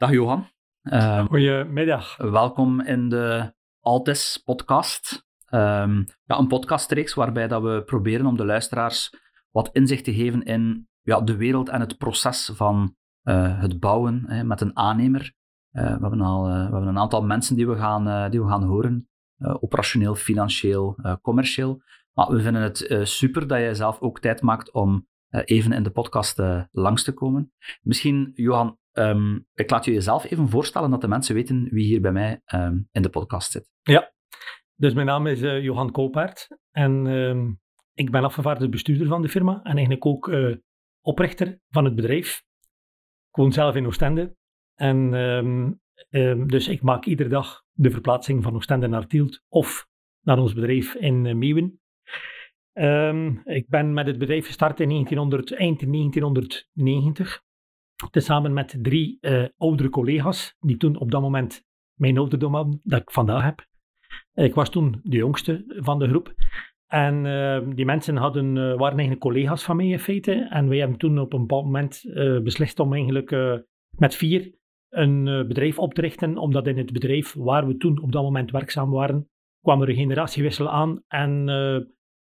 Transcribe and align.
Dag 0.00 0.12
Johan. 0.12 0.46
Uh, 0.82 1.24
Goedemiddag. 1.24 2.16
Welkom 2.16 2.80
in 2.80 3.08
de 3.08 3.54
Altis 3.80 4.42
podcast. 4.44 5.26
Um, 5.50 6.06
ja, 6.24 6.38
een 6.38 6.46
podcastreeks 6.46 7.14
waarbij 7.14 7.48
dat 7.48 7.62
we 7.62 7.82
proberen 7.84 8.26
om 8.26 8.36
de 8.36 8.44
luisteraars 8.44 9.14
wat 9.50 9.68
inzicht 9.72 10.04
te 10.04 10.14
geven 10.14 10.42
in 10.42 10.88
ja, 11.02 11.20
de 11.20 11.36
wereld 11.36 11.68
en 11.68 11.80
het 11.80 11.98
proces 11.98 12.50
van 12.54 12.96
uh, 13.24 13.60
het 13.60 13.80
bouwen 13.80 14.24
hè, 14.26 14.44
met 14.44 14.60
een 14.60 14.76
aannemer. 14.76 15.32
Uh, 15.72 15.82
we, 15.82 16.00
hebben 16.00 16.20
al, 16.20 16.48
uh, 16.48 16.54
we 16.54 16.60
hebben 16.60 16.86
een 16.86 16.98
aantal 16.98 17.22
mensen 17.22 17.56
die 17.56 17.68
we 17.68 17.76
gaan, 17.76 18.30
die 18.30 18.42
we 18.42 18.48
gaan 18.48 18.64
horen, 18.64 19.08
operationeel, 19.38 20.14
financieel, 20.14 20.98
commercieel. 21.22 21.82
Maar 22.12 22.30
we 22.30 22.40
vinden 22.40 22.62
het 22.62 23.00
super 23.02 23.46
dat 23.46 23.58
jij 23.58 23.74
zelf 23.74 24.00
ook 24.00 24.20
tijd 24.20 24.42
maakt 24.42 24.72
om 24.72 25.08
even 25.30 25.72
in 25.72 25.82
de 25.82 25.90
podcast 25.90 26.42
langs 26.70 27.04
te 27.04 27.12
komen. 27.12 27.52
Misschien, 27.82 28.30
Johan, 28.34 28.78
um, 28.92 29.46
ik 29.54 29.70
laat 29.70 29.84
je 29.84 29.92
jezelf 29.92 30.30
even 30.30 30.48
voorstellen 30.48 30.90
dat 30.90 31.00
de 31.00 31.08
mensen 31.08 31.34
weten 31.34 31.68
wie 31.70 31.86
hier 31.86 32.00
bij 32.00 32.12
mij 32.12 32.40
um, 32.54 32.88
in 32.92 33.02
de 33.02 33.10
podcast 33.10 33.50
zit. 33.50 33.70
Ja, 33.82 34.12
dus 34.74 34.94
mijn 34.94 35.06
naam 35.06 35.26
is 35.26 35.40
Johan 35.40 35.90
Koopaert 35.90 36.48
en 36.70 37.06
um, 37.06 37.60
ik 37.94 38.10
ben 38.10 38.24
afgevaardigd 38.24 38.70
bestuurder 38.70 39.06
van 39.06 39.22
de 39.22 39.28
firma 39.28 39.60
en 39.62 39.76
eigenlijk 39.76 40.06
ook 40.06 40.30
oprichter 41.00 41.60
van 41.68 41.84
het 41.84 41.94
bedrijf. 41.94 42.42
Ik 43.28 43.36
woon 43.36 43.52
zelf 43.52 43.74
in 43.74 43.86
Oostende. 43.86 44.36
En 44.74 45.10
dus 46.46 46.68
ik 46.68 46.82
maak 46.82 47.04
iedere 47.04 47.28
dag 47.28 47.62
de 47.72 47.90
verplaatsing 47.90 48.42
van 48.42 48.54
Oostende 48.54 48.86
naar 48.86 49.06
Tielt 49.06 49.42
of 49.48 49.88
naar 50.20 50.38
ons 50.38 50.54
bedrijf 50.54 50.94
in 50.94 51.24
uh, 51.24 51.34
Meeuwen. 51.34 51.80
Ik 53.44 53.68
ben 53.68 53.92
met 53.92 54.06
het 54.06 54.18
bedrijf 54.18 54.46
gestart 54.46 54.80
in 54.80 54.88
1900, 54.88 55.52
eind 55.52 55.80
1990. 55.80 57.42
Tezamen 58.10 58.52
met 58.52 58.78
drie 58.82 59.18
uh, 59.20 59.44
oudere 59.56 59.88
collega's, 59.88 60.56
die 60.60 60.76
toen 60.76 60.96
op 60.96 61.10
dat 61.10 61.20
moment 61.20 61.64
mijn 61.94 62.18
ouderdom 62.18 62.54
hadden, 62.54 62.80
dat 62.82 63.00
ik 63.00 63.10
vandaag 63.10 63.42
heb. 63.42 63.66
Ik 64.34 64.54
was 64.54 64.70
toen 64.70 65.00
de 65.02 65.16
jongste 65.16 65.64
van 65.66 65.98
de 65.98 66.08
groep. 66.08 66.34
En 66.86 67.24
uh, 67.24 67.74
die 67.74 67.84
mensen 67.84 68.16
hadden, 68.16 68.56
uh, 68.56 68.62
waren 68.62 68.98
eigenlijk 68.98 69.20
collega's 69.20 69.62
van 69.62 69.76
mij 69.76 69.86
in 69.86 69.98
feite. 69.98 70.32
En 70.32 70.68
wij 70.68 70.78
hebben 70.78 70.98
toen 70.98 71.18
op 71.18 71.32
een 71.32 71.40
bepaald 71.40 71.64
moment 71.64 72.02
beslist 72.42 72.80
om 72.80 72.92
eigenlijk 72.92 73.30
met 73.96 74.14
vier 74.14 74.54
een 74.88 75.24
bedrijf 75.24 75.78
op 75.78 75.94
te 75.94 76.00
richten. 76.00 76.36
Omdat 76.36 76.66
in 76.66 76.78
het 76.78 76.92
bedrijf 76.92 77.34
waar 77.34 77.66
we 77.66 77.76
toen 77.76 78.02
op 78.02 78.12
dat 78.12 78.22
moment 78.22 78.50
werkzaam 78.50 78.90
waren, 78.90 79.28
kwam 79.60 79.82
er 79.82 79.88
een 79.88 79.94
generatiewissel 79.94 80.70
aan. 80.70 81.02
En 81.08 81.48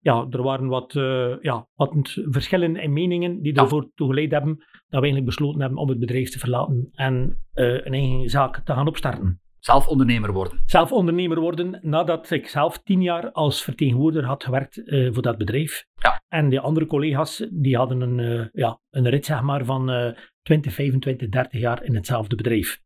ja, 0.02 0.28
er 0.30 0.42
waren 0.44 0.68
wat, 0.68 0.94
ja, 1.42 1.68
wat 1.76 1.94
verschillen 2.14 2.76
in 2.76 2.94
meningen 2.94 3.42
die 3.42 3.54
ervoor 3.54 3.92
toegeleid 3.96 4.32
hebben 4.32 4.56
dat 4.58 4.66
we 4.88 4.96
eigenlijk 4.96 5.26
besloten 5.26 5.62
hebben 5.62 5.80
om 5.80 5.90
het 5.90 6.00
bedrijf 6.00 6.30
te 6.30 6.40
verlaten 6.40 6.90
en 6.94 7.44
een 7.54 7.94
eigen 7.94 8.30
zaak 8.30 8.62
te 8.66 8.74
gaan 8.74 8.88
opstarten. 8.88 9.42
Zelf 9.62 9.88
ondernemer 9.88 10.34
worden. 10.34 10.62
Zelf 10.66 10.92
ondernemer 10.92 11.40
worden 11.40 11.80
nadat 11.82 12.32
ik 12.32 12.48
zelf 12.48 12.82
tien 12.84 13.02
jaar 13.02 13.32
als 13.32 13.64
vertegenwoordiger 13.64 14.28
had 14.28 14.44
gewerkt 14.44 14.78
uh, 14.78 15.14
voor 15.14 15.22
dat 15.22 15.38
bedrijf. 15.38 15.86
Ja. 15.96 16.22
En 16.28 16.50
de 16.50 16.60
andere 16.60 16.86
collega's 16.86 17.48
die 17.52 17.78
hadden 17.78 18.02
een, 18.02 18.50
ja, 18.54 18.80
een 18.90 19.10
rit 19.10 19.26
zeg 19.26 19.42
maar, 19.42 19.66
van 19.66 19.92
uh, 19.92 20.12
20, 20.42 20.74
25, 20.74 21.30
30 21.30 21.60
jaar 21.60 21.84
in 21.84 21.96
hetzelfde 21.96 22.36
bedrijf. 22.36 22.82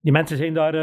Die 0.00 0.12
mensen 0.12 0.36
zijn 0.36 0.54
daar 0.54 0.74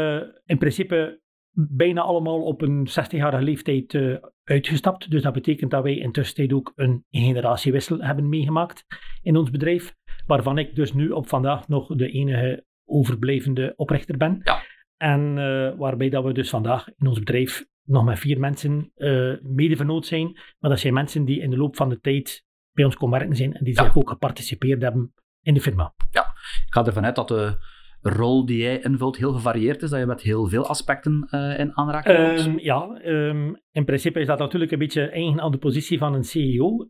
in 0.44 0.58
principe 0.58 1.20
bijna 1.52 2.00
allemaal 2.00 2.42
op 2.42 2.62
een 2.62 2.88
60-jarige 2.88 3.42
leeftijd 3.42 3.98
uitgestapt. 4.44 5.10
Dus 5.10 5.22
dat 5.22 5.32
betekent 5.32 5.70
dat 5.70 5.82
wij 5.82 5.96
intussen 5.96 6.52
ook 6.52 6.72
een 6.76 7.04
generatiewissel 7.10 8.00
hebben 8.00 8.28
meegemaakt 8.28 8.84
in 9.22 9.36
ons 9.36 9.50
bedrijf. 9.50 9.94
Waarvan 10.26 10.58
ik 10.58 10.74
dus 10.74 10.92
nu 10.92 11.10
op 11.10 11.28
vandaag 11.28 11.68
nog 11.68 11.86
de 11.86 12.10
enige 12.10 12.64
overblijvende 12.84 13.72
oprichter 13.76 14.16
ben. 14.16 14.40
Ja. 14.42 14.62
En 14.96 15.36
uh, 15.36 15.78
waarbij 15.78 16.08
dat 16.08 16.24
we 16.24 16.32
dus 16.32 16.50
vandaag 16.50 16.88
in 16.98 17.06
ons 17.06 17.18
bedrijf 17.18 17.64
nog 17.84 18.04
met 18.04 18.18
vier 18.18 18.40
mensen 18.40 18.92
uh, 18.96 19.34
mede 19.42 20.00
zijn. 20.00 20.32
Maar 20.58 20.70
dat 20.70 20.80
zijn 20.80 20.94
mensen 20.94 21.24
die 21.24 21.40
in 21.40 21.50
de 21.50 21.56
loop 21.56 21.76
van 21.76 21.88
de 21.88 22.00
tijd 22.00 22.44
bij 22.72 22.84
ons 22.84 22.96
komen 22.96 23.18
werken 23.18 23.36
zijn 23.36 23.54
en 23.54 23.64
die 23.64 23.74
ja. 23.74 23.84
zich 23.84 23.96
ook 23.96 24.08
geparticipeerd 24.08 24.82
hebben 24.82 25.14
in 25.42 25.54
de 25.54 25.60
firma. 25.60 25.94
Ja, 26.10 26.22
ik 26.66 26.74
ga 26.74 26.86
ervan 26.86 27.04
uit 27.04 27.16
dat 27.16 27.28
de 27.28 27.56
rol 28.02 28.46
die 28.46 28.62
jij 28.62 28.80
invult 28.80 29.16
heel 29.16 29.32
gevarieerd 29.32 29.82
is, 29.82 29.90
dat 29.90 29.98
je 29.98 30.06
met 30.06 30.22
heel 30.22 30.46
veel 30.46 30.66
aspecten 30.66 31.28
uh, 31.30 31.58
in 31.58 31.76
aanraking 31.76 32.16
komt. 32.16 32.46
Um, 32.46 32.58
ja, 32.58 33.00
um, 33.04 33.60
in 33.72 33.84
principe 33.84 34.20
is 34.20 34.26
dat 34.26 34.38
natuurlijk 34.38 34.70
een 34.70 34.78
beetje 34.78 35.10
eigen 35.10 35.40
aan 35.40 35.50
de 35.50 35.58
positie 35.58 35.98
van 35.98 36.14
een 36.14 36.24
CEO. 36.24 36.86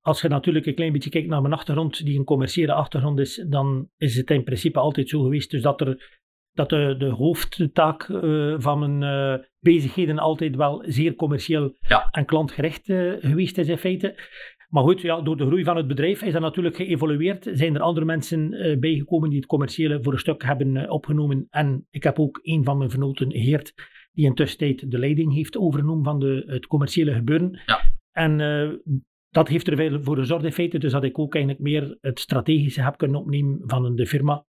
als 0.00 0.20
je 0.20 0.28
natuurlijk 0.28 0.66
een 0.66 0.74
klein 0.74 0.92
beetje 0.92 1.10
kijkt 1.10 1.28
naar 1.28 1.42
mijn 1.42 1.54
achtergrond, 1.54 2.04
die 2.04 2.18
een 2.18 2.24
commerciële 2.24 2.72
achtergrond 2.72 3.18
is, 3.18 3.46
dan 3.48 3.88
is 3.96 4.16
het 4.16 4.30
in 4.30 4.44
principe 4.44 4.78
altijd 4.78 5.08
zo 5.08 5.22
geweest 5.22 5.50
dus 5.50 5.62
dat 5.62 5.80
er 5.80 6.18
dat 6.52 6.68
de, 6.68 6.94
de 6.98 7.08
hoofdtaak 7.08 8.08
uh, 8.08 8.54
van 8.58 8.98
mijn 8.98 9.46
bezigheden 9.60 10.18
altijd 10.18 10.56
wel 10.56 10.84
zeer 10.86 11.14
commercieel 11.14 11.76
ja. 11.80 12.08
en 12.10 12.24
klantgericht 12.24 12.84
geweest 13.20 13.58
is 13.58 13.68
in 13.68 13.78
feite. 13.78 14.14
Maar 14.70 14.82
goed, 14.82 15.00
ja, 15.00 15.20
door 15.20 15.36
de 15.36 15.46
groei 15.46 15.64
van 15.64 15.76
het 15.76 15.86
bedrijf 15.86 16.22
is 16.22 16.32
dat 16.32 16.42
natuurlijk 16.42 16.76
geëvolueerd. 16.76 17.48
Zijn 17.52 17.74
er 17.74 17.80
andere 17.80 18.06
mensen 18.06 18.50
bijgekomen 18.80 19.28
die 19.28 19.38
het 19.38 19.48
commerciële 19.48 20.02
voor 20.02 20.12
een 20.12 20.18
stuk 20.18 20.42
hebben 20.42 20.90
opgenomen. 20.90 21.46
En 21.50 21.86
ik 21.90 22.02
heb 22.02 22.18
ook 22.18 22.40
een 22.42 22.64
van 22.64 22.78
mijn 22.78 22.90
vernoten, 22.90 23.32
Geert, 23.32 23.74
die 24.12 24.24
intussen 24.24 24.88
de 24.90 24.98
leiding 24.98 25.34
heeft 25.34 25.56
overgenomen 25.56 26.04
van 26.04 26.18
de, 26.18 26.42
het 26.46 26.66
commerciële 26.66 27.12
gebeuren. 27.12 27.60
Ja. 27.66 27.80
En 28.12 28.38
dat 29.28 29.48
heeft 29.48 29.66
er 29.66 29.76
veel 29.76 30.02
voor 30.02 30.16
gezorgd 30.16 30.44
in 30.44 30.52
feite, 30.52 30.78
dus 30.78 30.92
dat 30.92 31.04
ik 31.04 31.18
ook 31.18 31.34
eigenlijk 31.34 31.64
meer 31.64 31.96
het 32.00 32.20
strategische 32.20 32.82
heb 32.82 32.96
kunnen 32.96 33.20
opnemen 33.20 33.60
van 33.62 33.94
de 33.94 34.06
firma 34.06 34.44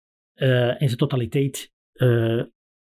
in 0.78 0.88
zijn 0.88 0.96
totaliteit 0.96 1.72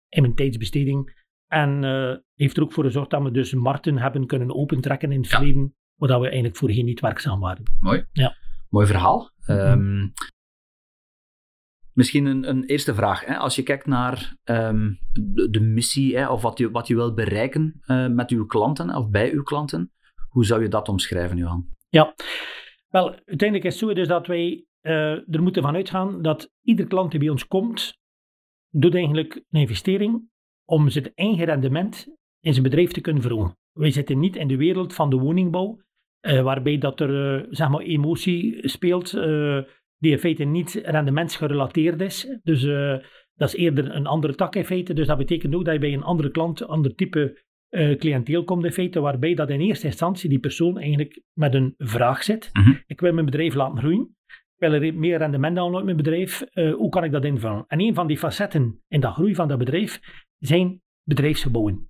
in 0.08 0.22
mijn 0.22 0.34
tijdsbesteding. 0.34 1.16
En 1.46 1.82
uh, 1.82 2.16
heeft 2.34 2.56
er 2.56 2.62
ook 2.62 2.72
voor 2.72 2.84
gezorgd 2.84 3.10
dat 3.10 3.22
we 3.22 3.30
dus 3.30 3.54
markten 3.54 3.98
hebben 3.98 4.26
kunnen 4.26 4.54
opentrekken 4.54 5.12
in 5.12 5.20
het 5.20 5.30
ja. 5.30 5.36
verleden, 5.36 5.74
waar 5.98 6.20
we 6.20 6.26
eigenlijk 6.26 6.56
voorheen 6.56 6.84
niet 6.84 7.00
werkzaam 7.00 7.40
waren. 7.40 7.62
Mooi. 7.80 8.04
Ja. 8.12 8.36
Mooi 8.68 8.86
verhaal. 8.86 9.30
-hmm. 9.40 9.56
um, 9.56 10.12
misschien 11.92 12.26
een, 12.26 12.48
een, 12.48 12.64
eerste 12.64 12.94
vraag. 12.94 13.24
Hè? 13.24 13.36
Als 13.36 13.56
je 13.56 13.62
kijkt 13.62 13.86
naar 13.86 14.36
um, 14.44 14.98
de, 15.12 15.50
de, 15.50 15.60
missie 15.60 16.16
hè, 16.16 16.28
of 16.28 16.42
wat 16.42 16.58
je, 16.58 16.70
wat 16.70 16.86
je 16.86 16.94
wilt 16.94 17.14
bereiken 17.14 17.80
uh, 17.86 18.06
met 18.06 18.30
uw 18.30 18.46
klanten 18.46 18.94
of 18.94 19.10
bij 19.10 19.32
uw 19.32 19.42
klanten, 19.42 19.92
hoe 20.28 20.44
zou 20.44 20.62
je 20.62 20.68
dat 20.68 20.88
omschrijven, 20.88 21.36
Johan? 21.36 21.66
Ja, 21.88 22.14
wel, 22.88 23.10
uiteindelijk 23.10 23.64
is 23.64 23.80
het 23.80 23.88
zo 23.88 23.94
dus 23.94 24.08
dat 24.08 24.26
wij 24.26 24.64
uh, 24.82 25.34
er 25.34 25.42
moeten 25.42 25.62
van 25.62 25.74
uitgaan 25.74 26.22
dat 26.22 26.50
ieder 26.62 26.86
klant 26.86 27.10
die 27.10 27.20
bij 27.20 27.28
ons 27.28 27.46
komt, 27.46 27.98
doet 28.70 28.94
eigenlijk 28.94 29.34
een 29.34 29.60
investering 29.60 30.28
om 30.64 30.88
zijn 30.88 31.12
eigen 31.14 31.44
rendement 31.44 32.06
in 32.40 32.52
zijn 32.52 32.64
bedrijf 32.64 32.90
te 32.90 33.00
kunnen 33.00 33.22
verhogen. 33.22 33.56
Wij 33.72 33.90
zitten 33.90 34.18
niet 34.18 34.36
in 34.36 34.48
de 34.48 34.56
wereld 34.56 34.94
van 34.94 35.10
de 35.10 35.16
woningbouw, 35.16 35.80
uh, 36.22 36.42
waarbij 36.42 36.78
dat 36.78 37.00
er 37.00 37.38
uh, 37.38 37.46
zeg 37.50 37.68
maar 37.68 37.80
emotie 37.80 38.68
speelt, 38.68 39.14
uh, 39.14 39.58
die 39.98 40.12
in 40.12 40.18
feite 40.18 40.44
niet 40.44 40.80
rendementsgerelateerd 40.84 42.00
is. 42.00 42.38
Dus 42.42 42.62
dat 43.34 43.48
is 43.48 43.54
eerder 43.54 43.94
een 43.94 44.06
andere 44.06 44.34
tak 44.34 44.54
in 44.56 44.64
feite. 44.64 44.94
Dus 44.94 45.06
dat 45.06 45.18
betekent 45.18 45.54
ook 45.54 45.64
dat 45.64 45.74
je 45.74 45.80
bij 45.80 45.92
een 45.92 46.02
andere 46.02 46.30
klant, 46.30 46.60
een 46.60 46.66
ander 46.66 46.94
type 46.94 47.44
cliënteel 47.98 48.44
komt 48.44 48.64
in 48.64 48.72
feite, 48.72 49.00
waarbij 49.00 49.34
dat 49.34 49.50
in 49.50 49.60
eerste 49.60 49.86
instantie 49.86 50.28
die 50.28 50.38
persoon 50.38 50.78
eigenlijk 50.78 51.22
met 51.32 51.54
een 51.54 51.74
vraag 51.78 52.22
zit. 52.22 52.50
Mm 52.52 52.62
-hmm. 52.62 52.82
Ik 52.86 53.00
wil 53.00 53.12
mijn 53.12 53.24
bedrijf 53.24 53.54
laten 53.54 53.78
groeien. 53.78 54.16
Ik 54.26 54.68
wil 54.68 54.72
er 54.72 54.94
meer 54.94 55.18
rendement 55.18 55.56
halen 55.56 55.74
uit 55.74 55.84
mijn 55.84 55.96
bedrijf. 55.96 56.44
Hoe 56.52 56.88
kan 56.88 57.04
ik 57.04 57.12
dat 57.12 57.24
invullen? 57.24 57.64
En 57.66 57.80
een 57.80 57.94
van 57.94 58.06
die 58.06 58.18
facetten 58.18 58.82
in 58.88 59.00
de 59.00 59.10
groei 59.10 59.34
van 59.34 59.48
dat 59.48 59.58
bedrijf 59.58 60.00
zijn 60.38 60.80
bedrijfsgebouwen. 61.02 61.88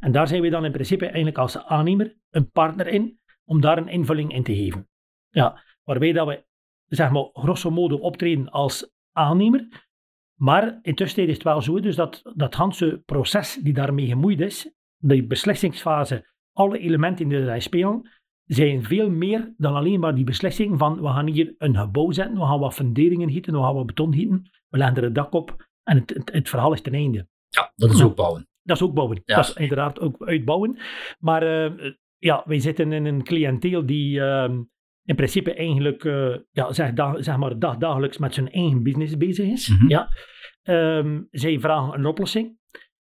En 0.00 0.12
daar 0.12 0.28
zijn 0.28 0.42
we 0.42 0.48
dan 0.48 0.64
in 0.64 0.72
principe 0.72 1.04
eigenlijk 1.04 1.38
als 1.38 1.58
aannemer 1.58 2.16
een 2.30 2.50
partner 2.50 2.86
in 2.86 3.19
om 3.50 3.60
daar 3.60 3.78
een 3.78 3.88
invulling 3.88 4.32
in 4.32 4.42
te 4.42 4.54
geven. 4.54 4.88
Ja, 5.28 5.62
waarbij 5.84 6.12
dat 6.12 6.26
we, 6.26 6.44
zeg 6.86 7.10
maar, 7.10 7.28
grosso 7.32 7.70
modo 7.70 7.96
optreden 7.96 8.50
als 8.50 8.90
aannemer. 9.12 9.88
Maar 10.34 10.78
intussen 10.82 11.26
is 11.26 11.34
het 11.34 11.42
wel 11.42 11.62
zo 11.62 11.80
dus 11.80 11.96
dat 11.96 12.22
dat 12.34 12.56
hele 12.56 12.98
proces 12.98 13.54
die 13.54 13.72
daarmee 13.72 14.06
gemoeid 14.06 14.40
is, 14.40 14.72
de 14.96 15.26
beslissingsfase, 15.26 16.26
alle 16.52 16.78
elementen 16.78 17.28
die 17.28 17.38
erin 17.38 17.62
spelen, 17.62 18.10
zijn 18.44 18.84
veel 18.84 19.10
meer 19.10 19.54
dan 19.56 19.74
alleen 19.74 20.00
maar 20.00 20.14
die 20.14 20.24
beslissing 20.24 20.78
van 20.78 21.00
we 21.00 21.08
gaan 21.08 21.26
hier 21.26 21.54
een 21.58 21.76
gebouw 21.76 22.10
zetten, 22.10 22.38
we 22.38 22.44
gaan 22.44 22.58
wat 22.58 22.74
funderingen 22.74 23.30
gieten, 23.30 23.52
we 23.52 23.58
gaan 23.58 23.74
wat 23.74 23.86
beton 23.86 24.14
gieten, 24.14 24.50
we 24.68 24.78
leggen 24.78 24.96
er 24.96 25.04
een 25.04 25.12
dak 25.12 25.32
op 25.32 25.68
en 25.82 25.96
het, 25.96 26.10
het, 26.10 26.32
het 26.32 26.48
verhaal 26.48 26.72
is 26.72 26.82
ten 26.82 26.94
einde. 26.94 27.28
Ja, 27.48 27.72
dat 27.76 27.92
is 27.92 28.02
ook 28.02 28.16
bouwen. 28.16 28.48
Dat 28.62 28.76
is 28.76 28.82
ook 28.82 28.94
bouwen. 28.94 29.22
Ja. 29.24 29.36
Dat 29.36 29.48
is 29.48 29.54
inderdaad 29.54 30.00
ook 30.00 30.24
uitbouwen. 30.24 30.78
Maar 31.18 31.42
uh, 31.42 31.92
ja, 32.20 32.42
wij 32.46 32.58
zitten 32.58 32.92
in 32.92 33.04
een 33.04 33.22
cliënteel 33.22 33.86
die 33.86 34.18
uh, 34.18 34.48
in 35.04 35.16
principe 35.16 35.54
eigenlijk 35.54 36.04
uh, 36.04 36.36
ja, 36.50 36.72
zeg, 36.72 36.92
dag, 36.92 37.24
zeg 37.24 37.36
maar 37.36 37.58
dag, 37.58 37.76
dagelijks 37.76 38.18
met 38.18 38.34
zijn 38.34 38.50
eigen 38.50 38.82
business 38.82 39.16
bezig 39.16 39.46
is. 39.46 39.68
Mhm. 39.68 39.88
Ja. 39.88 40.08
Um, 40.62 41.28
zij 41.30 41.60
vragen 41.60 41.94
een 41.94 42.06
oplossing. 42.06 42.58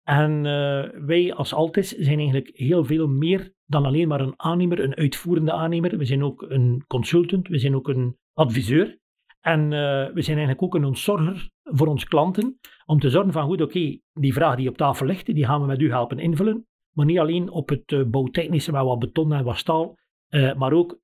En 0.03 0.45
uh, 0.45 1.05
wij 1.07 1.35
als 1.35 1.55
Altis 1.55 1.89
zijn 1.89 2.19
eigenlijk 2.19 2.51
heel 2.53 2.85
veel 2.85 3.07
meer 3.07 3.53
dan 3.67 3.85
alleen 3.85 4.09
maar 4.09 4.21
een 4.21 4.35
aannemer, 4.37 4.81
een 4.81 4.97
uitvoerende 4.97 5.53
aannemer. 5.53 5.99
We 5.99 6.05
zijn 6.05 6.25
ook 6.25 6.43
een 6.43 6.85
consultant, 6.87 7.49
we 7.49 7.59
zijn 7.59 7.75
ook 7.75 7.89
een 7.89 8.17
adviseur. 8.33 8.99
En 9.41 9.61
uh, 9.61 9.71
we 10.15 10.23
zijn 10.23 10.37
eigenlijk 10.37 10.63
ook 10.63 10.75
een 10.75 10.85
ontzorger 10.85 11.51
voor 11.63 11.87
onze 11.87 12.07
klanten 12.07 12.59
om 12.87 12.99
te 12.99 13.11
zorgen 13.11 13.33
van 13.33 13.45
goed, 13.45 13.61
oké, 13.61 13.99
die 14.13 14.33
vraag 14.33 14.57
die 14.57 14.69
op 14.69 14.77
tafel 14.77 15.07
ligt, 15.07 15.27
die 15.27 15.45
gaan 15.45 15.61
we 15.61 15.67
met 15.67 15.81
u 15.81 15.91
helpen 15.91 16.19
invullen. 16.19 16.67
Maar 16.95 17.07
niet 17.07 17.19
alleen 17.19 17.51
op 17.51 17.69
het 17.69 17.93
uh, 17.93 18.05
bouwtechnische 18.05 18.73
met 18.73 18.83
wat 18.83 18.99
beton 18.99 19.33
en 19.33 19.45
wat 19.45 19.59
staal, 19.59 19.97
uh, 20.31 20.55
maar 20.55 20.73
ook 20.73 20.99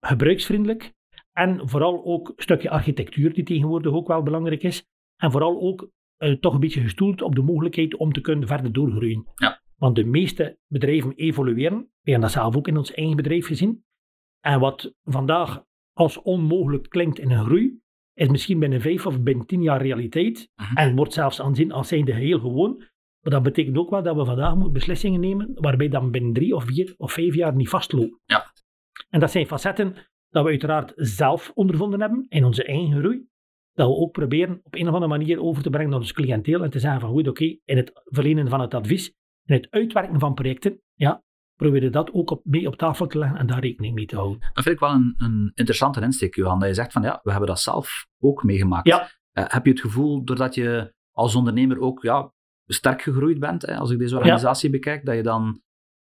gebruiksvriendelijk. 0.00 0.92
En 1.32 1.68
vooral 1.68 2.04
ook 2.04 2.28
een 2.28 2.42
stukje 2.42 2.70
architectuur 2.70 3.32
die 3.32 3.44
tegenwoordig 3.44 3.92
ook 3.92 4.08
wel 4.08 4.22
belangrijk 4.22 4.62
is. 4.62 4.86
En 5.16 5.30
vooral 5.30 5.60
ook 5.60 5.90
uh, 6.18 6.32
toch 6.32 6.54
een 6.54 6.60
beetje 6.60 6.80
gestoeld 6.80 7.22
op 7.22 7.34
de 7.34 7.42
mogelijkheid 7.42 7.96
om 7.96 8.12
te 8.12 8.20
kunnen 8.20 8.48
verder 8.48 8.72
doorgroeien. 8.72 9.26
Ja. 9.34 9.60
Want 9.76 9.96
de 9.96 10.04
meeste 10.04 10.58
bedrijven 10.66 11.12
evolueren. 11.14 11.78
We 11.78 12.10
hebben 12.10 12.20
dat 12.20 12.30
zelf 12.30 12.56
ook 12.56 12.68
in 12.68 12.76
ons 12.76 12.92
eigen 12.92 13.16
bedrijf 13.16 13.46
gezien. 13.46 13.84
En 14.40 14.60
wat 14.60 14.94
vandaag 15.04 15.64
als 15.92 16.22
onmogelijk 16.22 16.88
klinkt 16.88 17.18
in 17.18 17.30
een 17.30 17.44
groei, 17.44 17.80
is 18.14 18.28
misschien 18.28 18.58
binnen 18.58 18.80
vijf 18.80 19.06
of 19.06 19.22
binnen 19.22 19.46
tien 19.46 19.62
jaar 19.62 19.82
realiteit. 19.82 20.50
Mhm. 20.54 20.76
En 20.76 20.96
wordt 20.96 21.12
zelfs 21.12 21.40
aanzien 21.40 21.72
als 21.72 21.88
zijnde 21.88 22.14
heel 22.14 22.38
gewoon. 22.38 22.84
Maar 23.20 23.32
dat 23.32 23.42
betekent 23.42 23.76
ook 23.76 23.90
wel 23.90 24.02
dat 24.02 24.16
we 24.16 24.24
vandaag 24.24 24.54
moeten 24.54 24.72
beslissingen 24.72 25.20
nemen 25.20 25.50
waarbij 25.54 25.88
dan 25.88 26.10
binnen 26.10 26.32
drie 26.32 26.54
of 26.54 26.64
vier 26.64 26.94
of 26.96 27.12
vijf 27.12 27.34
jaar 27.34 27.54
niet 27.54 27.68
vastlopen. 27.68 28.20
Ja. 28.24 28.52
En 29.08 29.20
dat 29.20 29.30
zijn 29.30 29.46
facetten 29.46 29.94
dat 30.28 30.44
we 30.44 30.50
uiteraard 30.50 30.92
zelf 30.96 31.50
ondervonden 31.54 32.00
hebben 32.00 32.26
in 32.28 32.44
onze 32.44 32.64
eigen 32.64 32.98
groei. 32.98 33.26
Dat 33.72 33.88
we 33.88 33.94
ook 33.94 34.12
proberen 34.12 34.60
op 34.62 34.74
een 34.74 34.88
of 34.88 34.94
andere 34.94 35.18
manier 35.18 35.42
over 35.42 35.62
te 35.62 35.70
brengen 35.70 35.90
naar 35.90 35.98
ons 35.98 36.12
cliënteel 36.12 36.62
en 36.62 36.70
te 36.70 36.78
zeggen 36.78 37.00
van 37.00 37.10
goed, 37.10 37.28
oké, 37.28 37.56
in 37.64 37.76
het 37.76 37.90
verlenen 38.04 38.48
van 38.48 38.60
het 38.60 38.74
advies, 38.74 39.14
in 39.44 39.54
het 39.54 39.70
uitwerken 39.70 40.18
van 40.18 40.34
projecten, 40.34 40.80
ja, 40.94 41.22
proberen 41.56 41.92
dat 41.92 42.12
ook 42.12 42.30
op, 42.30 42.40
mee 42.44 42.66
op 42.66 42.76
tafel 42.76 43.06
te 43.06 43.18
leggen 43.18 43.38
en 43.38 43.46
daar 43.46 43.60
rekening 43.60 43.94
mee 43.94 44.06
te 44.06 44.16
houden. 44.16 44.38
Dat 44.40 44.64
vind 44.64 44.74
ik 44.74 44.80
wel 44.80 44.90
een, 44.90 45.14
een 45.16 45.50
interessante 45.54 46.00
insteek, 46.00 46.34
Johan. 46.34 46.58
Dat 46.58 46.68
je 46.68 46.74
zegt 46.74 46.92
van 46.92 47.02
ja, 47.02 47.20
we 47.22 47.30
hebben 47.30 47.48
dat 47.48 47.60
zelf 47.60 48.06
ook 48.18 48.42
meegemaakt. 48.42 48.86
Ja. 48.86 49.10
Uh, 49.32 49.44
heb 49.46 49.64
je 49.64 49.70
het 49.70 49.80
gevoel, 49.80 50.24
doordat 50.24 50.54
je 50.54 50.94
als 51.12 51.34
ondernemer 51.34 51.80
ook 51.80 52.02
ja, 52.02 52.32
sterk 52.74 53.02
gegroeid 53.02 53.38
bent, 53.38 53.66
hè, 53.66 53.76
als 53.76 53.90
ik 53.90 53.98
deze 53.98 54.16
organisatie 54.16 54.70
ja. 54.70 54.76
bekijk, 54.76 55.04
dat 55.04 55.14
je 55.14 55.22
dan 55.22 55.60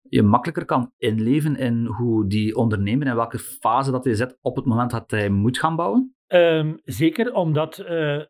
je 0.01 0.23
makkelijker 0.23 0.65
kan 0.65 0.91
inleven 0.97 1.55
in 1.55 1.85
hoe 1.85 2.27
die 2.27 2.55
ondernemer, 2.55 3.07
in 3.07 3.15
welke 3.15 3.39
fase 3.39 3.91
dat 3.91 4.03
hij 4.03 4.15
zit 4.15 4.37
op 4.41 4.55
het 4.55 4.65
moment 4.65 4.91
dat 4.91 5.11
hij 5.11 5.29
moet 5.29 5.59
gaan 5.59 5.75
bouwen? 5.75 6.15
Um, 6.27 6.79
zeker, 6.83 7.33
omdat 7.33 7.79
uh, 7.79 7.87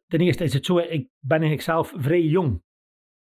ten 0.07 0.19
eerste 0.19 0.43
is 0.43 0.53
het 0.53 0.65
zo, 0.65 0.77
ik 0.77 1.09
ben 1.19 1.39
eigenlijk 1.39 1.61
zelf 1.61 1.93
vrij 1.97 2.21
jong 2.21 2.61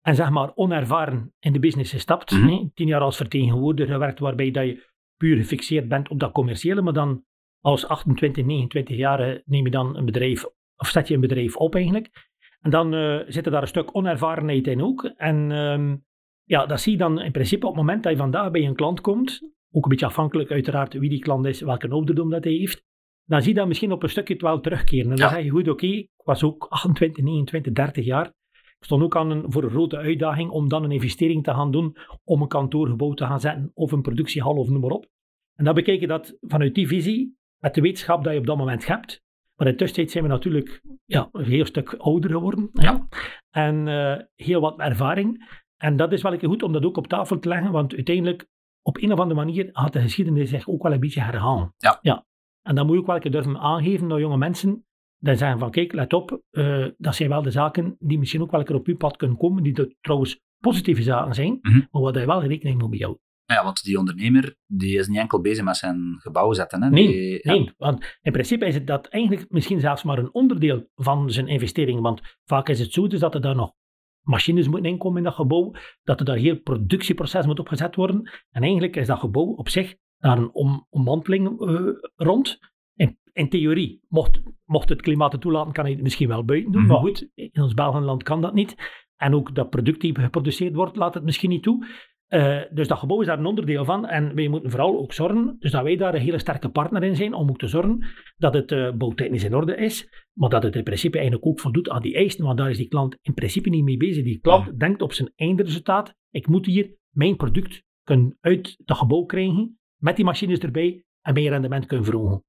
en 0.01 0.15
zeg 0.15 0.31
maar 0.31 0.55
onervaren 0.55 1.35
in 1.39 1.53
de 1.53 1.59
business 1.59 1.93
gestapt. 1.93 2.31
Mhm. 2.31 2.67
Tien 2.75 2.87
jaar 2.87 3.01
als 3.01 3.17
vertegenwoordiger 3.17 3.93
gewerkt, 3.93 4.19
waarbij 4.19 4.51
dat 4.51 4.67
je 4.67 4.93
puur 5.17 5.37
gefixeerd 5.37 5.89
bent 5.89 6.09
op 6.09 6.21
dat 6.21 6.33
commerciële, 6.33 6.83
maar 6.83 6.93
dan 6.93 7.25
als 7.61 7.87
28, 7.87 8.45
29 8.45 8.97
jaar 8.97 9.43
neem 9.45 9.65
je 9.65 9.71
dan 9.71 9.97
een 9.97 10.05
bedrijf, 10.05 10.45
of 10.77 10.89
zet 10.89 11.09
je 11.09 11.15
een 11.15 11.21
bedrijf 11.21 11.57
op 11.57 11.75
eigenlijk. 11.75 12.33
En 12.65 12.71
dan 12.71 12.95
uh, 12.95 13.21
zit 13.27 13.47
er 13.47 13.53
daar 13.53 13.63
een 13.63 13.69
stuk 13.69 13.97
onervarenheid 13.97 14.67
in 14.67 14.83
ook. 14.83 15.05
En 15.17 15.51
um, 15.51 16.05
ja, 16.45 16.67
dat 16.67 16.81
zie 16.81 16.93
je 16.93 16.99
dan 16.99 17.21
in 17.21 17.33
principe 17.33 17.67
op 17.67 17.73
het 17.73 17.81
moment 17.81 18.03
dat 18.03 18.13
je 18.13 18.19
vandaag 18.19 18.51
bij 18.51 18.67
een 18.67 18.75
klant 18.75 19.01
komt, 19.01 19.41
ook 19.71 19.83
een 19.85 19.89
beetje 19.91 20.07
afhankelijk 20.07 20.51
uiteraard 20.51 20.93
wie 20.93 21.11
die 21.11 21.19
klant 21.19 21.47
is, 21.47 21.61
welke 21.61 21.89
ouderdom 21.89 22.31
dat 22.31 22.45
hij 22.45 22.53
heeft, 22.53 22.83
dan 23.25 23.41
zie 23.43 23.53
je 23.53 23.59
dat 23.59 23.67
misschien 23.69 23.93
op 23.93 24.03
een 24.03 24.09
stukje 24.09 24.33
het 24.33 24.43
wel 24.43 24.61
terugkeren. 24.61 25.11
En 25.11 25.17
dan 25.17 25.27
Ja. 25.29 25.35
zeg 25.35 25.45
je 25.45 25.51
goed, 25.51 25.69
oké, 25.69 25.87
ik 25.87 26.11
was 26.17 26.43
ook 26.43 26.67
28, 26.69 27.25
29, 27.25 27.73
30 27.73 28.05
jaar. 28.05 28.27
Ik 28.79 28.85
stond 28.91 29.03
ook 29.03 29.17
aan 29.17 29.31
een, 29.31 29.45
voor 29.53 29.65
een 29.65 29.71
grote 29.71 29.97
uitdaging 29.97 30.51
om 30.51 30.69
dan 30.69 30.85
een 30.85 30.91
investering 30.93 31.45
te 31.45 31.51
gaan 31.55 31.71
doen 31.71 31.97
om 32.25 32.43
een 32.43 32.49
kantoorgebouw 32.49 33.13
te 33.13 33.25
gaan 33.27 33.41
zetten 33.41 33.71
of 33.75 33.93
een 33.93 34.03
productiehal 34.03 34.57
of 34.57 34.69
noem 34.69 34.81
maar 34.81 34.91
op. 34.91 35.07
En 35.55 35.65
dan 35.65 35.75
bekijk 35.75 36.01
je 36.01 36.07
dat 36.07 36.37
vanuit 36.41 36.75
die 36.75 36.87
visie, 36.87 37.37
met 37.59 37.75
de 37.75 37.81
wetenschap 37.81 38.25
dat 38.25 38.33
je 38.33 38.39
op 38.39 38.47
dat 38.47 38.57
moment 38.57 38.87
hebt. 38.87 39.24
Maar 39.57 39.67
in 39.67 39.73
de 39.73 39.79
tussentijd 39.79 40.11
zijn 40.11 40.25
we 40.25 40.31
natuurlijk 40.31 40.83
ja, 41.05 41.29
een 41.33 41.45
heel 41.45 41.65
stuk 41.67 41.95
ouder 41.95 42.31
geworden. 42.31 42.69
Ja. 42.73 43.09
En 43.51 43.89
eh, 43.89 44.23
heel 44.35 44.61
wat 44.61 44.79
ervaring. 44.79 45.63
En 45.77 45.97
dat 45.97 46.13
is 46.13 46.23
wel 46.23 46.39
goed 46.39 46.63
om 46.63 46.73
dat 46.73 46.85
ook 46.85 46.97
op 46.97 47.07
tafel 47.07 47.39
te 47.39 47.49
leggen, 47.49 47.73
want 47.73 47.95
uiteindelijk, 47.95 48.47
op 48.83 48.97
een 49.03 49.13
of 49.13 49.19
andere 49.19 49.41
manier, 49.41 49.69
had 49.73 49.93
de 49.93 50.01
geschiedenis 50.01 50.51
zich 50.51 50.69
ook 50.69 50.83
wel 50.83 50.93
een 50.93 51.01
beetje 51.01 51.21
herhalen. 51.21 51.75
Ja. 51.77 51.99
ja. 52.03 52.25
En 52.63 52.75
dan 52.75 52.87
moet 52.87 52.95
je 52.95 53.01
ook 53.01 53.07
wel 53.07 53.19
een 53.21 53.31
durven 53.31 53.59
aangeven 53.59 54.07
naar 54.07 54.21
jonge 54.21 54.37
mensen, 54.37 54.85
dan 55.19 55.37
zeggen 55.37 55.59
van, 55.59 55.71
kijk, 55.71 55.93
let 55.93 56.13
op, 56.13 56.43
eh, 56.51 56.87
dat 56.97 57.15
zijn 57.15 57.29
wel 57.29 57.43
de 57.43 57.51
zaken 57.51 57.97
die 57.99 58.19
misschien 58.19 58.43
ook 58.43 58.51
wel 58.51 58.61
een 58.61 58.67
keer 58.67 58.77
op 58.77 58.87
uw 58.87 58.97
pad 58.97 59.17
kunnen 59.17 59.37
komen, 59.37 59.63
die 59.63 59.97
trouwens 60.01 60.41
positieve 60.59 61.03
zaken 61.03 61.35
zijn, 61.35 61.59
Mhm. 61.63 61.81
maar 61.91 62.03
waar 62.03 62.19
je 62.19 62.27
wel 62.27 62.45
rekening 62.45 62.79
mee 62.79 62.89
moet 62.89 63.01
houden. 63.01 63.23
Ja, 63.47 63.65
want 63.65 63.83
die 63.83 63.99
ondernemer 63.99 64.57
die 64.67 64.99
is 64.99 65.09
niet 65.09 65.19
enkel 65.19 65.41
bezig 65.41 65.65
met 65.65 65.77
zijn 65.77 66.17
gebouw 66.19 66.53
zetten. 66.53 66.83
Hè. 66.83 66.91
Nee, 66.91 67.07
Die- 67.07 67.39
ja. 67.43 67.53
Nee, 67.53 67.73
want 67.77 68.19
in 68.23 68.33
principe 68.33 68.67
is 68.67 68.75
het 68.75 68.87
dat 68.87 69.07
eigenlijk 69.07 69.51
misschien 69.51 69.81
zelfs 69.81 70.03
maar 70.03 70.19
een 70.19 70.35
onderdeel 70.35 70.89
van 70.95 71.31
zijn 71.31 71.47
investering. 71.49 72.01
Want 72.01 72.21
vaak 72.45 72.69
is 72.69 72.81
het 72.81 72.93
zo 72.93 73.07
dus 73.07 73.21
dat 73.21 73.35
er 73.35 73.41
daar 73.41 73.57
nog 73.57 73.73
machines 74.23 74.69
moeten 74.69 74.91
inkomen 74.91 75.19
in 75.19 75.25
dat 75.25 75.35
gebouw, 75.35 75.73
dat 76.03 76.21
er 76.21 76.27
daar 76.27 76.37
heel 76.37 76.61
productieproces 76.61 77.47
moet 77.47 77.59
opgezet 77.59 77.95
worden. 77.95 78.31
En 78.51 78.63
eigenlijk 78.63 78.97
is 78.97 79.07
dat 79.07 79.19
gebouw 79.19 79.45
op 79.47 79.69
zich 79.69 79.95
daar 80.19 80.39
een 80.39 80.55
om, 80.55 80.87
ommanteling 80.91 81.61
eh, 81.61 81.81
rond. 82.17 82.59
In, 82.95 83.19
in 83.33 83.49
theorie, 83.49 84.01
mocht, 84.09 84.41
mocht 84.65 84.89
het 84.89 85.03
klimaat 85.03 85.33
het 85.33 85.41
toelaten, 85.41 85.73
kan 85.73 85.85
hij 85.85 85.93
het 85.93 86.03
misschien 86.03 86.29
wel 86.29 86.45
buiten 86.45 86.73
doen. 86.73 86.83
Mhm. 86.83 86.91
Maar 86.91 87.01
goed, 87.01 87.29
in 87.35 87.63
ons 87.63 87.75
Belgenland 87.75 88.23
kan 88.23 88.41
dat 88.41 88.55
niet. 88.55 89.03
En 89.17 89.35
ook 89.35 89.55
dat 89.55 89.71
product 89.71 90.01
die 90.01 90.21
geproduceerd 90.21 90.75
wordt, 90.75 90.97
laat 90.97 91.15
het 91.15 91.25
misschien 91.25 91.51
niet 91.51 91.63
toe. 91.63 91.87
Eh, 92.29 92.61
dus 92.71 92.89
dat 92.89 92.99
gebouw 92.99 93.21
is 93.21 93.27
daar 93.27 93.39
een 93.39 93.47
onderdeel 93.47 93.85
van. 93.85 94.07
En 94.07 94.35
wij 94.35 94.49
moeten 94.49 94.71
vooral 94.71 94.99
ook 94.99 95.13
zorgen 95.13 95.57
dus 95.59 95.71
dat 95.71 95.83
wij 95.83 95.97
daar 95.97 96.15
een 96.15 96.21
hele 96.21 96.39
sterke 96.39 96.69
partner 96.69 97.03
in 97.03 97.17
zijn 97.17 97.35
om 97.35 97.49
ook 97.49 97.59
te 97.59 97.67
zorgen 97.67 98.07
dat 98.37 98.55
het 98.55 98.73
eh 98.73 98.93
bouwtechnisch 98.93 99.45
in 99.45 99.55
orde 99.55 99.77
is, 99.77 100.27
maar 100.33 100.49
dat 100.49 100.63
het 100.63 100.77
in 100.77 100.83
principe 100.83 101.17
eigenlijk 101.17 101.47
ook 101.47 101.61
voldoet 101.61 101.89
aan 101.89 102.03
die 102.03 102.15
eisen, 102.15 102.45
want 102.45 102.59
daar 102.59 102.71
is 102.71 102.77
die 102.77 102.89
klant 102.89 103.17
in 103.23 103.35
principe 103.35 103.69
niet 103.69 103.85
mee 103.85 103.97
bezig. 103.97 104.25
Die 104.25 104.41
klant 104.41 104.81
denkt 104.81 105.03
op 105.03 105.13
zijn 105.13 105.33
eindresultaat, 105.37 106.15
ik 106.31 106.47
moet 106.47 106.67
hier 106.67 106.97
mijn 107.11 107.37
product 107.37 107.83
kunnen 108.03 108.37
uit 108.41 108.77
dat 108.85 108.97
gebouw 108.97 109.25
krijgen, 109.25 109.79
met 109.97 110.17
die 110.17 110.25
machines 110.25 110.59
erbij, 110.59 111.05
en 111.21 111.35
mijn 111.35 111.49
rendement 111.49 111.87
kunnen 111.87 112.07
verhogen. 112.07 112.45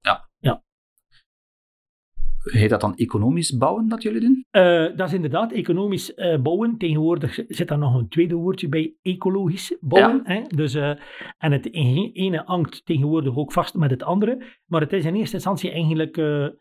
Heet 2.52 2.70
dat 2.70 2.82
dan 2.82 2.96
economisch 2.96 3.58
bouwen 3.58 3.88
dat 3.88 4.02
jullie 4.04 4.20
doen? 4.22 4.46
Eh, 4.50 4.96
dat 4.96 5.08
is 5.08 5.14
inderdaad 5.14 5.52
economisch 5.52 6.14
eh, 6.14 6.42
bouwen. 6.42 6.78
Tegenwoordig 6.78 7.40
zit 7.48 7.68
daar 7.68 7.78
nog 7.78 7.96
een 7.96 8.08
tweede 8.08 8.36
woordje 8.36 8.70
bij, 8.70 8.96
ecologisch 9.02 9.78
bouwen. 9.82 10.22
Hè? 10.24 10.42
Dus, 10.48 10.74
eh, 10.74 10.90
en 11.38 11.52
het 11.52 11.66
e- 11.66 12.10
ene 12.14 12.42
hangt 12.46 12.86
tegenwoordig 12.86 13.36
ook 13.38 13.52
vast 13.52 13.74
met 13.76 13.92
het 13.92 14.04
andere. 14.04 14.44
Maar 14.66 14.82
het 14.82 14.94
is 14.94 15.06
in 15.06 15.16
eerste 15.16 15.36
instantie 15.36 15.72
eigenlijk, 15.72 16.16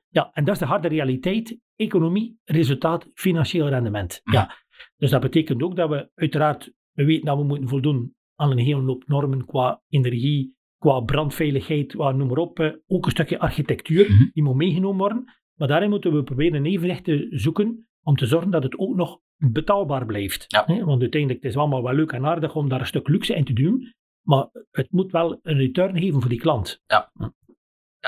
ja, 0.09 0.31
en 0.33 0.45
dat 0.45 0.55
is 0.55 0.59
de 0.61 0.65
harde 0.67 0.89
realiteit, 0.89 1.59
economie, 1.77 2.39
resultaat, 2.45 3.11
financieel 3.15 3.69
rendement. 3.69 4.21
Ja. 4.25 4.51
Dus 4.97 5.11
dat 5.11 5.21
betekent 5.21 5.63
ook 5.63 5.77
dat 5.77 5.89
we 5.89 6.11
uiteraard, 6.15 6.73
we 6.93 7.05
weten 7.05 7.25
dat 7.25 7.37
we 7.39 7.45
moeten 7.45 7.69
voldoen 7.69 8.15
aan 8.35 8.51
een 8.51 8.59
hele 8.59 8.81
hoop 8.83 9.03
normen 9.07 9.45
qua 9.45 9.83
energie, 9.89 10.55
qua 10.79 11.01
brandveiligheid, 11.01 11.93
qua 11.93 12.11
noem 12.13 12.29
maar 12.29 12.37
op. 12.37 12.81
ook 12.87 13.05
een 13.05 13.11
stukje 13.11 13.39
architectuur, 13.39 14.11
Mhm. 14.11 14.25
die 14.33 14.43
moet 14.43 14.55
meegenomen 14.55 14.99
worden. 14.99 15.25
Maar 15.55 15.69
daarin 15.69 15.91
moeten 15.91 16.13
we 16.13 16.23
proberen 16.23 16.55
een 16.55 16.73
evenwicht 16.73 17.05
te 17.05 17.27
zoeken 17.31 17.89
om 18.03 18.17
te 18.17 18.27
zorgen 18.27 18.51
dat 18.51 18.63
het 18.63 18.79
ook 18.79 18.95
nog 18.95 19.21
betaalbaar 19.37 20.07
blijft. 20.07 20.45
Ja. 20.49 20.65
Want 20.67 21.01
uiteindelijk 21.01 21.43
het 21.43 21.45
is 21.49 21.55
het 21.55 21.63
allemaal 21.63 21.83
wel 21.83 21.95
leuk 21.95 22.13
en 22.13 22.27
aardig 22.27 22.55
om 22.55 22.69
daar 22.69 22.81
een 22.81 22.87
stuk 22.87 23.09
luxe 23.09 23.35
in 23.35 23.45
te 23.45 23.53
doen, 23.53 23.95
maar 24.23 24.49
het 24.71 24.91
moet 24.91 25.13
wel 25.13 25.39
een 25.43 25.57
return 25.57 25.99
geven 25.99 26.21
voor 26.21 26.31
die 26.31 26.41
klant. 26.41 26.83
Ja, 26.87 27.13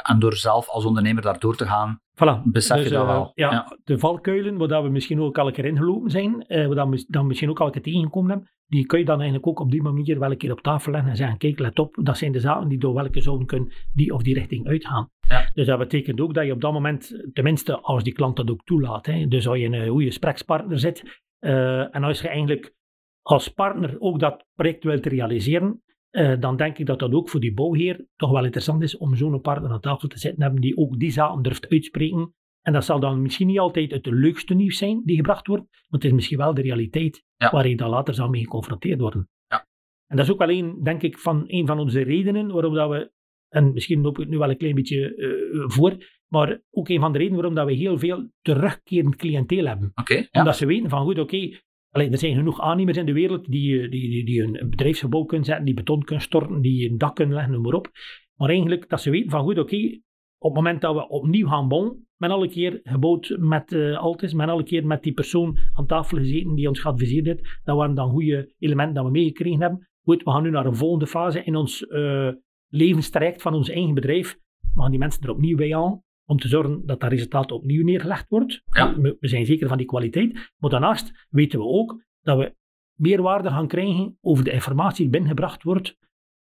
en 0.02 0.18
door 0.18 0.34
zelf 0.34 0.68
als 0.68 0.84
ondernemer 0.84 1.22
daar 1.22 1.38
door 1.38 1.56
te 1.56 1.66
gaan, 1.66 2.00
Voilà. 2.14 2.42
besef 2.44 2.76
je 2.76 2.82
Dus, 2.82 2.92
dat 2.92 3.02
eh, 3.02 3.08
wel. 3.08 3.32
Ja, 3.34 3.50
Ja. 3.50 3.76
de 3.84 3.98
valkuilen, 3.98 4.68
waar 4.68 4.82
we 4.82 4.88
misschien 4.88 5.20
ook 5.20 5.36
een 5.36 5.52
keer 5.52 5.64
ingelopen 5.64 6.10
zijn, 6.10 6.42
eh, 6.46 6.66
waar 6.66 6.88
we 6.88 7.04
dan 7.08 7.26
misschien 7.26 7.50
ook 7.50 7.60
een 7.60 7.70
keer 7.70 7.82
tegengekomen 7.82 8.30
hebben, 8.30 8.48
die 8.66 8.86
kun 8.86 8.98
je 8.98 9.04
dan 9.04 9.16
eigenlijk 9.16 9.46
ook 9.46 9.60
op 9.60 9.70
die 9.70 9.82
manier 9.82 10.18
wel 10.18 10.30
een 10.30 10.36
keer 10.36 10.52
op 10.52 10.60
tafel 10.60 10.92
leggen 10.92 11.10
en 11.10 11.16
zeggen, 11.16 11.38
kijk, 11.38 11.58
let 11.58 11.78
op, 11.78 11.98
dat 12.02 12.18
zijn 12.18 12.32
de 12.32 12.40
zaken 12.40 12.68
die 12.68 12.78
door 12.78 12.94
welke 12.94 13.20
zouden 13.20 13.46
kunnen 13.46 13.72
die 13.92 14.12
of 14.14 14.22
die 14.22 14.34
richting 14.34 14.66
uitgaan. 14.66 15.08
Ja. 15.28 15.50
Dus 15.54 15.66
dat 15.66 15.78
betekent 15.78 16.20
ook 16.20 16.34
dat 16.34 16.44
je 16.46 16.52
op 16.52 16.60
dat 16.60 16.72
moment, 16.72 17.28
tenminste 17.32 17.78
als 17.80 18.02
die 18.02 18.12
klant 18.12 18.36
dat 18.36 18.50
ook 18.50 18.64
toelaat, 18.64 19.06
hè, 19.06 19.26
dus 19.26 19.48
als 19.48 19.58
je 19.58 19.64
een 19.64 19.88
goede 19.88 20.06
gesprekspartner 20.06 20.78
zit, 20.78 21.22
eh, 21.38 21.94
en 21.94 22.04
als 22.04 22.20
je 22.20 22.28
eigenlijk 22.28 22.74
als 23.22 23.48
partner 23.48 23.96
ook 23.98 24.18
dat 24.20 24.44
project 24.54 24.84
wilt 24.84 25.06
realiseren, 25.06 25.82
eh, 26.16 26.40
dan 26.40 26.56
denk 26.56 26.78
ik 26.78 26.86
dat 26.86 26.98
dat 26.98 27.12
ook 27.12 27.28
voor 27.28 27.40
die 27.40 27.54
bouwheer 27.54 28.06
toch 28.16 28.30
wel 28.30 28.44
interessant 28.44 28.82
is 28.82 28.96
om 28.96 29.16
zo'n 29.16 29.40
partner 29.40 29.70
aan 29.70 29.80
tafel 29.80 30.08
te 30.08 30.18
zitten 30.18 30.42
hebben 30.42 30.60
die 30.60 30.76
ook 30.76 30.98
die 30.98 31.10
zaken 31.10 31.42
durft 31.42 31.68
uitspreken. 31.68 32.34
En 32.62 32.72
dat 32.72 32.84
zal 32.84 33.00
dan 33.00 33.22
misschien 33.22 33.46
niet 33.46 33.58
altijd 33.58 33.90
het 33.90 34.06
leukste 34.06 34.54
nieuws 34.54 34.78
zijn 34.78 35.02
die 35.04 35.16
gebracht 35.16 35.46
wordt, 35.46 35.62
maar 35.70 36.00
het 36.00 36.04
is 36.04 36.12
misschien 36.12 36.38
wel 36.38 36.54
de 36.54 36.62
realiteit 36.62 37.24
Ja. 37.36 37.50
waar 37.50 37.68
je 37.68 37.76
dan 37.76 37.88
later 37.88 38.14
zal 38.14 38.28
mee 38.28 38.42
geconfronteerd 38.42 39.00
worden. 39.00 39.28
Ja. 39.48 39.66
En 40.06 40.16
dat 40.16 40.26
is 40.26 40.32
ook 40.32 40.38
wel 40.38 40.50
een, 40.50 40.82
denk 40.82 41.02
ik, 41.02 41.18
van 41.18 41.44
een 41.46 41.66
van 41.66 41.78
onze 41.78 42.00
redenen 42.02 42.52
waarom 42.52 42.74
dat 42.74 42.90
we, 42.90 43.12
en 43.48 43.72
misschien 43.72 44.00
loop 44.00 44.14
ik 44.14 44.20
het 44.20 44.28
nu 44.28 44.38
wel 44.38 44.50
een 44.50 44.56
klein 44.56 44.74
beetje 44.74 45.14
eh, 45.14 45.64
voor, 45.66 45.96
maar 46.28 46.60
ook 46.70 46.88
een 46.88 47.00
van 47.00 47.12
de 47.12 47.18
redenen 47.18 47.38
waarom 47.38 47.56
dat 47.56 47.66
we 47.66 47.72
heel 47.72 47.98
veel 47.98 48.30
terugkerend 48.42 49.16
cliënteel 49.16 49.66
hebben 49.66 49.92
ja. 50.30 50.40
omdat 50.40 50.56
ze 50.56 50.66
weten 50.66 50.90
van 50.90 51.02
goed, 51.04 51.18
oké, 51.18 51.58
er 52.00 52.18
zijn 52.18 52.34
genoeg 52.34 52.60
aannemers 52.60 52.96
in 52.96 53.06
de 53.06 53.12
wereld 53.12 53.50
die, 53.50 53.80
eh, 53.80 53.90
die, 53.90 54.10
die, 54.10 54.24
die 54.24 54.42
een 54.42 54.70
bedrijfsgebouw 54.70 55.24
kunnen 55.24 55.46
zetten, 55.46 55.64
die 55.64 55.74
beton 55.74 56.04
kunnen 56.04 56.24
storten, 56.24 56.60
die 56.60 56.90
een 56.90 56.98
dak 56.98 57.14
kunnen 57.14 57.34
leggen, 57.34 57.52
noem 57.52 57.62
maar 57.62 57.74
op. 57.74 57.90
Maar 58.36 58.48
eigenlijk 58.48 58.88
dat 58.88 59.00
ze 59.00 59.10
weten 59.10 59.30
van 59.30 59.42
goed, 59.42 59.58
oké, 59.58 60.00
op 60.38 60.54
het 60.54 60.54
moment 60.54 60.80
dat 60.80 60.94
we 60.94 61.08
opnieuw 61.08 61.48
gaan 61.48 61.68
bouwen, 61.68 62.06
men 62.16 62.30
alle 62.30 62.48
keer 62.48 62.80
gebouwd 62.82 63.36
met 63.38 63.72
uh, 63.72 63.98
Altis, 63.98 64.32
men 64.32 64.48
alle 64.48 64.62
keer 64.62 64.86
met 64.86 65.02
die 65.02 65.12
persoon 65.12 65.58
aan 65.72 65.86
tafel 65.86 66.18
gezeten 66.18 66.54
die 66.54 66.68
ons 66.68 66.80
geadviseerd 66.80 67.26
heeft. 67.26 67.60
Dat 67.64 67.76
waren 67.76 67.94
dan 67.94 68.10
goede 68.10 68.54
elementen 68.58 68.94
dat 68.94 69.04
we 69.04 69.10
meegekregen 69.10 69.60
hebben. 69.60 69.88
Goed, 70.02 70.22
we 70.22 70.30
gaan 70.30 70.42
nu 70.42 70.50
naar 70.50 70.66
een 70.66 70.76
volgende 70.76 71.06
fase 71.06 71.44
in 71.44 71.56
ons 71.56 71.82
uh, 71.82 72.28
levenstraject 72.68 73.42
van 73.42 73.54
ons 73.54 73.70
eigen 73.70 73.94
bedrijf. 73.94 74.38
We 74.74 74.80
gaan 74.80 74.90
die 74.90 74.98
mensen 74.98 75.22
er 75.22 75.30
opnieuw 75.30 75.56
bij 75.56 75.76
aan 75.76 76.04
om 76.26 76.38
te 76.38 76.48
zorgen 76.48 76.86
dat 76.86 77.00
dat 77.00 77.10
resultaat 77.10 77.52
opnieuw 77.52 77.84
neergelegd 77.84 78.28
wordt. 78.28 78.62
Ja. 78.64 78.94
We, 79.00 79.16
we 79.20 79.28
zijn 79.28 79.46
zeker 79.46 79.68
van 79.68 79.76
die 79.76 79.86
kwaliteit. 79.86 80.52
Maar 80.58 80.70
daarnaast 80.70 81.26
weten 81.30 81.58
we 81.58 81.64
ook 81.64 82.02
dat 82.22 82.38
we 82.38 82.54
meer 82.94 83.22
waarde 83.22 83.48
gaan 83.48 83.66
krijgen 83.68 84.18
over 84.20 84.44
de 84.44 84.50
informatie 84.52 85.02
die 85.02 85.10
binnengebracht 85.10 85.62
wordt 85.62 85.96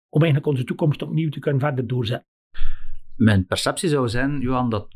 om 0.08 0.22
eigenlijk 0.22 0.52
onze 0.52 0.64
toekomst 0.64 1.02
opnieuw 1.02 1.28
te 1.30 1.38
kunnen 1.38 1.60
verder 1.60 1.86
doorzetten. 1.86 2.28
Mijn 3.16 3.46
perceptie 3.46 3.88
zou 3.88 4.08
zijn, 4.08 4.40
Johan, 4.40 4.70
dat 4.70 4.88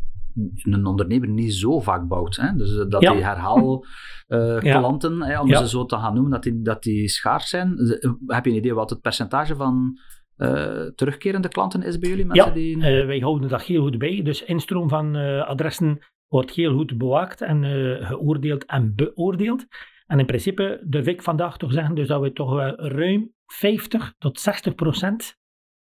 een 0.63 0.87
ondernemer 0.87 1.29
niet 1.29 1.55
zo 1.55 1.81
vaak 1.81 2.09
bouwt. 2.09 2.37
Hè? 2.37 2.57
Dus 2.57 2.87
dat 2.89 3.03
Ja. 3.03 3.13
die 3.13 3.23
herhaal 3.25 3.85
eh, 4.27 4.39
Ja. 4.63 4.97
hè, 5.27 5.41
om 5.41 5.49
ze 5.55 5.69
zo 5.69 5.85
te 5.87 5.97
gaan 5.97 6.15
noemen, 6.15 6.31
dat 6.33 6.43
die, 6.43 6.63
dat 6.63 6.83
die 6.83 7.09
schaars 7.09 7.49
zijn. 7.49 7.77
Ze- 7.77 8.17
Heb 8.27 8.45
je 8.45 8.51
een 8.51 8.57
idee 8.57 8.75
wat 8.75 8.91
het 8.91 9.01
percentage 9.01 9.55
van 9.57 9.99
eh, 10.37 10.87
terugkerende 10.95 11.49
klanten 11.49 11.83
is 11.83 11.99
bij 11.99 12.09
jullie? 12.11 12.25
Mensen 12.27 12.47
Ja, 12.47 12.53
die... 12.55 12.75
Eh, 12.77 13.07
wij 13.07 13.19
houden 13.19 13.49
dat 13.49 13.63
heel 13.63 13.83
goed 13.83 13.99
bij. 13.99 14.23
Dus 14.23 14.45
instroom 14.45 14.89
van 14.89 15.17
eh, 15.17 15.47
adressen 15.47 15.99
wordt 16.29 16.51
heel 16.51 16.75
goed 16.75 16.99
bewaakt 16.99 17.41
en 17.41 17.65
geoordeeld 18.05 18.65
en 18.65 18.95
beoordeeld. 18.95 19.67
En 20.07 20.19
in 20.19 20.27
principe 20.27 20.81
durf 20.87 21.07
ik 21.07 21.23
vandaag 21.23 21.57
toch 21.57 21.73
zeggen 21.73 21.95
dus 21.95 22.09
dat 22.09 22.21
we 22.21 22.33
toch 22.33 22.55
wel 22.55 22.77
ruim 22.81 23.33
50 23.47 24.15
tot 24.19 24.41
60 24.41 24.75
procent 24.75 25.37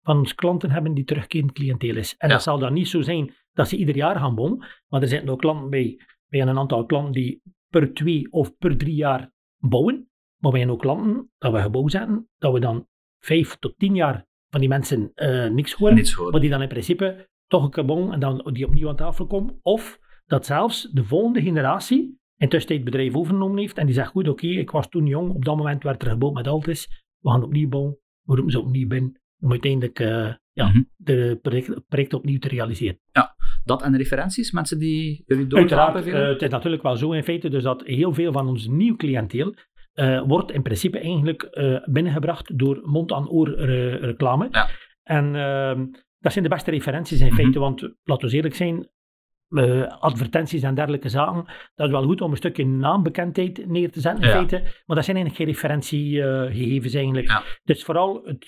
van 0.03 0.19
onze 0.19 0.35
klanten 0.35 0.71
hebben 0.71 0.95
die 0.95 1.05
terugkerend 1.05 1.53
cliënteel 1.53 1.97
is. 1.97 2.15
En 2.17 2.29
Ja. 2.29 2.35
dat 2.35 2.43
zal 2.43 2.59
dan 2.59 2.73
niet 2.73 2.89
zo 2.89 3.03
zijn 3.03 3.35
dat 3.53 3.69
ze 3.69 3.77
ieder 3.77 3.97
jaar 3.97 4.17
gaan 4.17 4.35
bouwen, 4.35 4.67
maar 4.89 5.03
er 5.03 5.09
zitten 5.09 5.29
ook 5.29 5.41
klanten 5.41 5.71
bij, 5.71 6.01
bij 6.29 6.41
een 6.41 6.59
aantal 6.59 6.87
klanten 6.87 7.13
die 7.13 7.43
per 7.69 7.95
twee 7.95 8.33
of 8.33 8.57
per 8.57 8.77
drie 8.77 8.95
jaar 8.95 9.33
bouwen. 9.59 10.11
Maar 10.37 10.51
wij 10.51 10.61
hebben 10.61 10.77
ook 10.77 10.83
klanten 10.83 11.31
dat 11.39 11.53
we 11.53 11.61
gebouw 11.61 11.89
zetten, 11.89 12.29
dat 12.39 12.53
we 12.53 12.61
dan 12.61 12.87
vijf 13.19 13.57
tot 13.57 13.79
tien 13.79 13.95
jaar 13.95 14.27
van 14.51 14.61
die 14.61 14.69
mensen 14.69 15.11
eh, 15.15 15.49
niks 15.51 15.73
horen. 15.73 15.95
Maar 16.31 16.41
die 16.41 16.51
dan 16.51 16.63
in 16.63 16.69
principe 16.69 17.29
toch 17.47 17.77
een 17.77 17.87
bouwen 17.87 18.13
en 18.13 18.21
dan 18.21 18.51
die 18.53 18.67
opnieuw 18.67 18.89
aan 18.89 18.97
tafel 18.97 19.27
komen. 19.27 19.59
Of 19.63 19.99
dat 20.27 20.47
zelfs 20.47 20.91
de 20.93 21.05
volgende 21.05 21.43
generatie 21.43 22.19
intussen 22.37 22.75
het 22.75 22.85
bedrijf 22.85 23.15
overgenomen 23.15 23.59
heeft 23.59 23.79
en 23.79 23.87
die 23.87 23.95
zegt, 23.95 24.11
goed, 24.11 24.29
oké, 24.29 24.47
ik 24.47 24.71
was 24.71 24.89
toen 24.89 25.07
jong, 25.07 25.35
op 25.35 25.45
dat 25.45 25.57
moment 25.57 25.83
werd 25.83 26.03
er 26.03 26.11
gebouwd 26.11 26.35
met 26.35 26.47
Altis, 26.47 27.05
we 27.21 27.31
gaan 27.31 27.43
opnieuw 27.43 27.69
bouwen, 27.69 27.99
we 28.23 28.35
roepen 28.35 28.53
ze 28.53 28.61
opnieuw 28.61 28.89
binnen, 28.89 29.21
om 29.41 29.51
uiteindelijk 29.51 30.01
eh, 30.01 30.35
ja, 30.53 30.69
Mhm. 30.69 30.83
de 30.97 31.39
project, 31.43 31.87
project 31.89 32.15
opnieuw 32.15 32.39
te 32.39 32.49
realiseren. 32.49 32.99
Dat 33.65 33.83
en 33.83 33.97
referenties, 33.97 34.51
mensen 34.51 34.79
die 34.79 35.25
jullie 35.27 35.55
Uiteraard, 35.55 36.07
eh, 36.07 36.29
het 36.29 36.43
is 36.43 36.49
natuurlijk 36.51 36.83
wel 36.83 36.97
zo 36.97 37.13
in 37.13 37.25
feite, 37.25 37.49
dus 37.49 37.63
dat 37.63 37.83
heel 37.85 38.13
veel 38.15 38.33
van 38.33 38.49
ons 38.49 38.67
nieuw 38.67 38.97
cliënteel 38.97 39.55
eh, 39.97 40.23
wordt 40.27 40.51
in 40.53 40.63
principe 40.63 40.99
eigenlijk 40.99 41.43
eh, 41.43 41.79
binnengebracht 41.85 42.59
door 42.59 42.81
mond-aan-oor 42.85 43.49
reclame. 44.01 44.49
Ja. 44.51 44.69
En 45.03 45.35
ehm, 45.37 45.87
dat 46.19 46.33
zijn 46.33 46.45
de 46.45 46.51
beste 46.51 46.71
referenties 46.71 47.21
in 47.21 47.27
Mhm. 47.27 47.35
feite, 47.37 47.59
want 47.59 47.81
laten 48.05 48.29
we 48.29 48.35
eerlijk 48.35 48.55
zijn, 48.55 48.89
eh, 49.49 49.83
advertenties 50.01 50.63
en 50.63 50.75
dergelijke 50.75 51.09
zaken, 51.09 51.45
dat 51.75 51.87
is 51.87 51.93
wel 51.93 52.05
goed 52.05 52.21
om 52.21 52.31
een 52.31 52.37
stukje 52.37 52.67
naambekendheid 52.67 53.67
neer 53.67 53.91
te 53.91 54.01
zetten 54.01 54.23
in 54.23 54.29
Ja. 54.29 54.35
feite, 54.35 54.61
maar 54.87 54.97
dat 54.97 55.05
zijn 55.05 55.17
eigenlijk 55.17 55.37
geen 55.37 55.47
referentiegegevens 55.47 56.95
eigenlijk. 56.95 57.29
Ja. 57.29 57.43
Dus 57.65 57.85
vooral 57.85 58.21
het, 58.25 58.47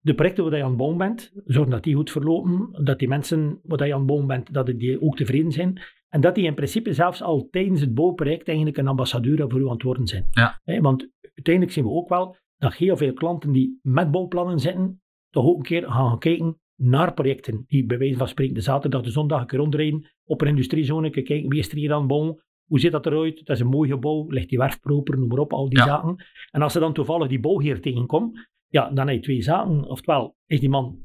de 0.00 0.14
projecten 0.14 0.44
waar 0.44 0.56
je 0.56 0.62
aan 0.62 0.68
het 0.68 0.78
bouwen 0.78 0.98
bent, 0.98 1.32
zorgen 1.44 1.72
dat 1.72 1.82
die 1.82 1.94
goed 1.94 2.10
verlopen, 2.10 2.84
dat 2.84 2.98
die 2.98 3.08
mensen 3.08 3.60
waar 3.62 3.86
je 3.86 3.92
aan 3.92 3.98
het 3.98 4.06
bouwen 4.08 4.28
bent, 4.28 4.52
dat 4.52 4.66
die 4.66 5.02
ook 5.02 5.16
tevreden 5.16 5.52
zijn. 5.52 5.80
En 6.08 6.20
dat 6.20 6.34
die 6.34 6.44
in 6.44 6.54
principe 6.54 6.92
zelfs 6.92 7.22
al 7.22 7.48
tijdens 7.50 7.80
het 7.80 7.94
bouwproject 7.94 8.48
eigenlijk 8.48 8.78
een 8.78 8.88
ambassadeur 8.88 9.50
voor 9.50 9.60
u 9.60 9.64
aan 9.64 9.72
het 9.72 9.82
worden 9.82 10.06
zijn. 10.06 10.26
Ja. 10.30 10.60
Want 10.80 11.08
uiteindelijk 11.34 11.74
zien 11.74 11.84
we 11.84 11.90
ook 11.90 12.08
wel 12.08 12.36
dat 12.56 12.74
heel 12.74 12.96
veel 12.96 13.12
klanten 13.12 13.52
die 13.52 13.78
met 13.82 14.10
bouwplannen 14.10 14.58
zitten, 14.58 15.00
toch 15.30 15.44
ook 15.44 15.56
een 15.56 15.62
keer 15.62 15.90
gaan 15.90 16.18
kijken 16.18 16.58
naar 16.76 17.14
projecten. 17.14 17.64
Die 17.66 17.86
bij 17.86 17.98
wijze 17.98 18.16
van 18.16 18.28
spreken 18.28 18.54
de 18.54 18.60
zaterdag, 18.60 19.02
de 19.02 19.10
zondag 19.10 19.40
een 19.40 19.46
keer 19.46 19.58
rondrijden 19.58 20.06
op 20.24 20.40
een 20.40 20.48
industriezone, 20.48 21.10
kijken 21.10 21.48
wie 21.48 21.58
is 21.58 21.70
er 21.70 21.76
hier 21.76 21.92
aan 21.92 21.98
het 21.98 22.08
bouwen, 22.08 22.42
hoe 22.66 22.80
ziet 22.80 22.92
dat 22.92 23.06
eruit, 23.06 23.36
dat 23.46 23.56
is 23.56 23.62
een 23.62 23.68
mooi 23.68 23.90
gebouw, 23.90 24.26
ligt 24.30 24.48
die 24.48 24.58
werf 24.58 24.80
proper, 24.80 25.18
noem 25.18 25.28
maar 25.28 25.38
op, 25.38 25.52
al 25.52 25.68
die 25.68 25.78
Ja. 25.78 25.84
zaken. 25.84 26.24
En 26.50 26.62
als 26.62 26.72
ze 26.72 26.78
dan 26.78 26.92
toevallig 26.92 27.28
die 27.28 27.40
bouwheer 27.40 27.80
tegenkomt, 27.80 28.48
ja, 28.66 28.90
dan 28.90 29.06
heb 29.06 29.16
je 29.16 29.22
twee 29.22 29.42
zaken. 29.42 29.84
Oftewel 29.84 30.36
is 30.46 30.60
die 30.60 30.68
man 30.68 30.98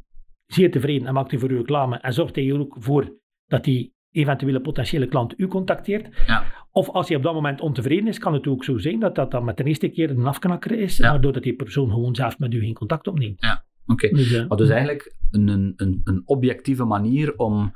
zeer 0.46 0.72
tevreden 0.72 1.08
en 1.08 1.14
maakt 1.14 1.32
hij 1.32 1.40
voor 1.40 1.52
u 1.52 1.58
reclame 1.58 1.98
en 1.98 2.14
zorgt 2.14 2.36
hij 2.36 2.50
er 2.50 2.60
ook 2.60 2.76
voor 2.80 3.18
dat 3.46 3.64
die 3.64 3.93
eventuele 4.14 4.60
potentiële 4.60 5.08
klant 5.08 5.34
u 5.38 5.48
contacteert. 5.48 6.24
Ja. 6.28 6.44
Of 6.72 6.90
als 6.90 7.08
hij 7.08 7.18
op 7.18 7.24
dat 7.24 7.34
moment 7.34 7.62
ontevreden 7.62 8.08
is, 8.08 8.20
kan 8.20 8.34
het 8.34 8.48
ook 8.48 8.64
zo 8.64 8.78
zijn 8.78 9.00
dat 9.00 9.16
dat 9.16 9.32
dan 9.32 9.44
met 9.46 9.58
de 9.58 9.64
eerste 9.64 9.88
keer 9.90 10.10
een 10.10 10.26
afknakker 10.26 10.72
is, 10.72 10.98
Ja. 10.98 11.10
waardoor 11.10 11.34
dat 11.34 11.44
die 11.44 11.54
persoon 11.56 11.90
gewoon 11.90 12.16
zelf 12.16 12.40
met 12.40 12.54
u 12.54 12.60
geen 12.60 12.74
contact 12.74 13.08
opneemt. 13.08 13.40
Oké. 13.88 14.10
Dus, 14.10 14.34
eh, 14.34 14.50
dus 14.50 14.70
eigenlijk 14.70 15.16
een, 15.32 15.74
een, 15.76 16.02
een 16.04 16.22
objectieve 16.26 16.84
manier 16.84 17.36
om 17.38 17.72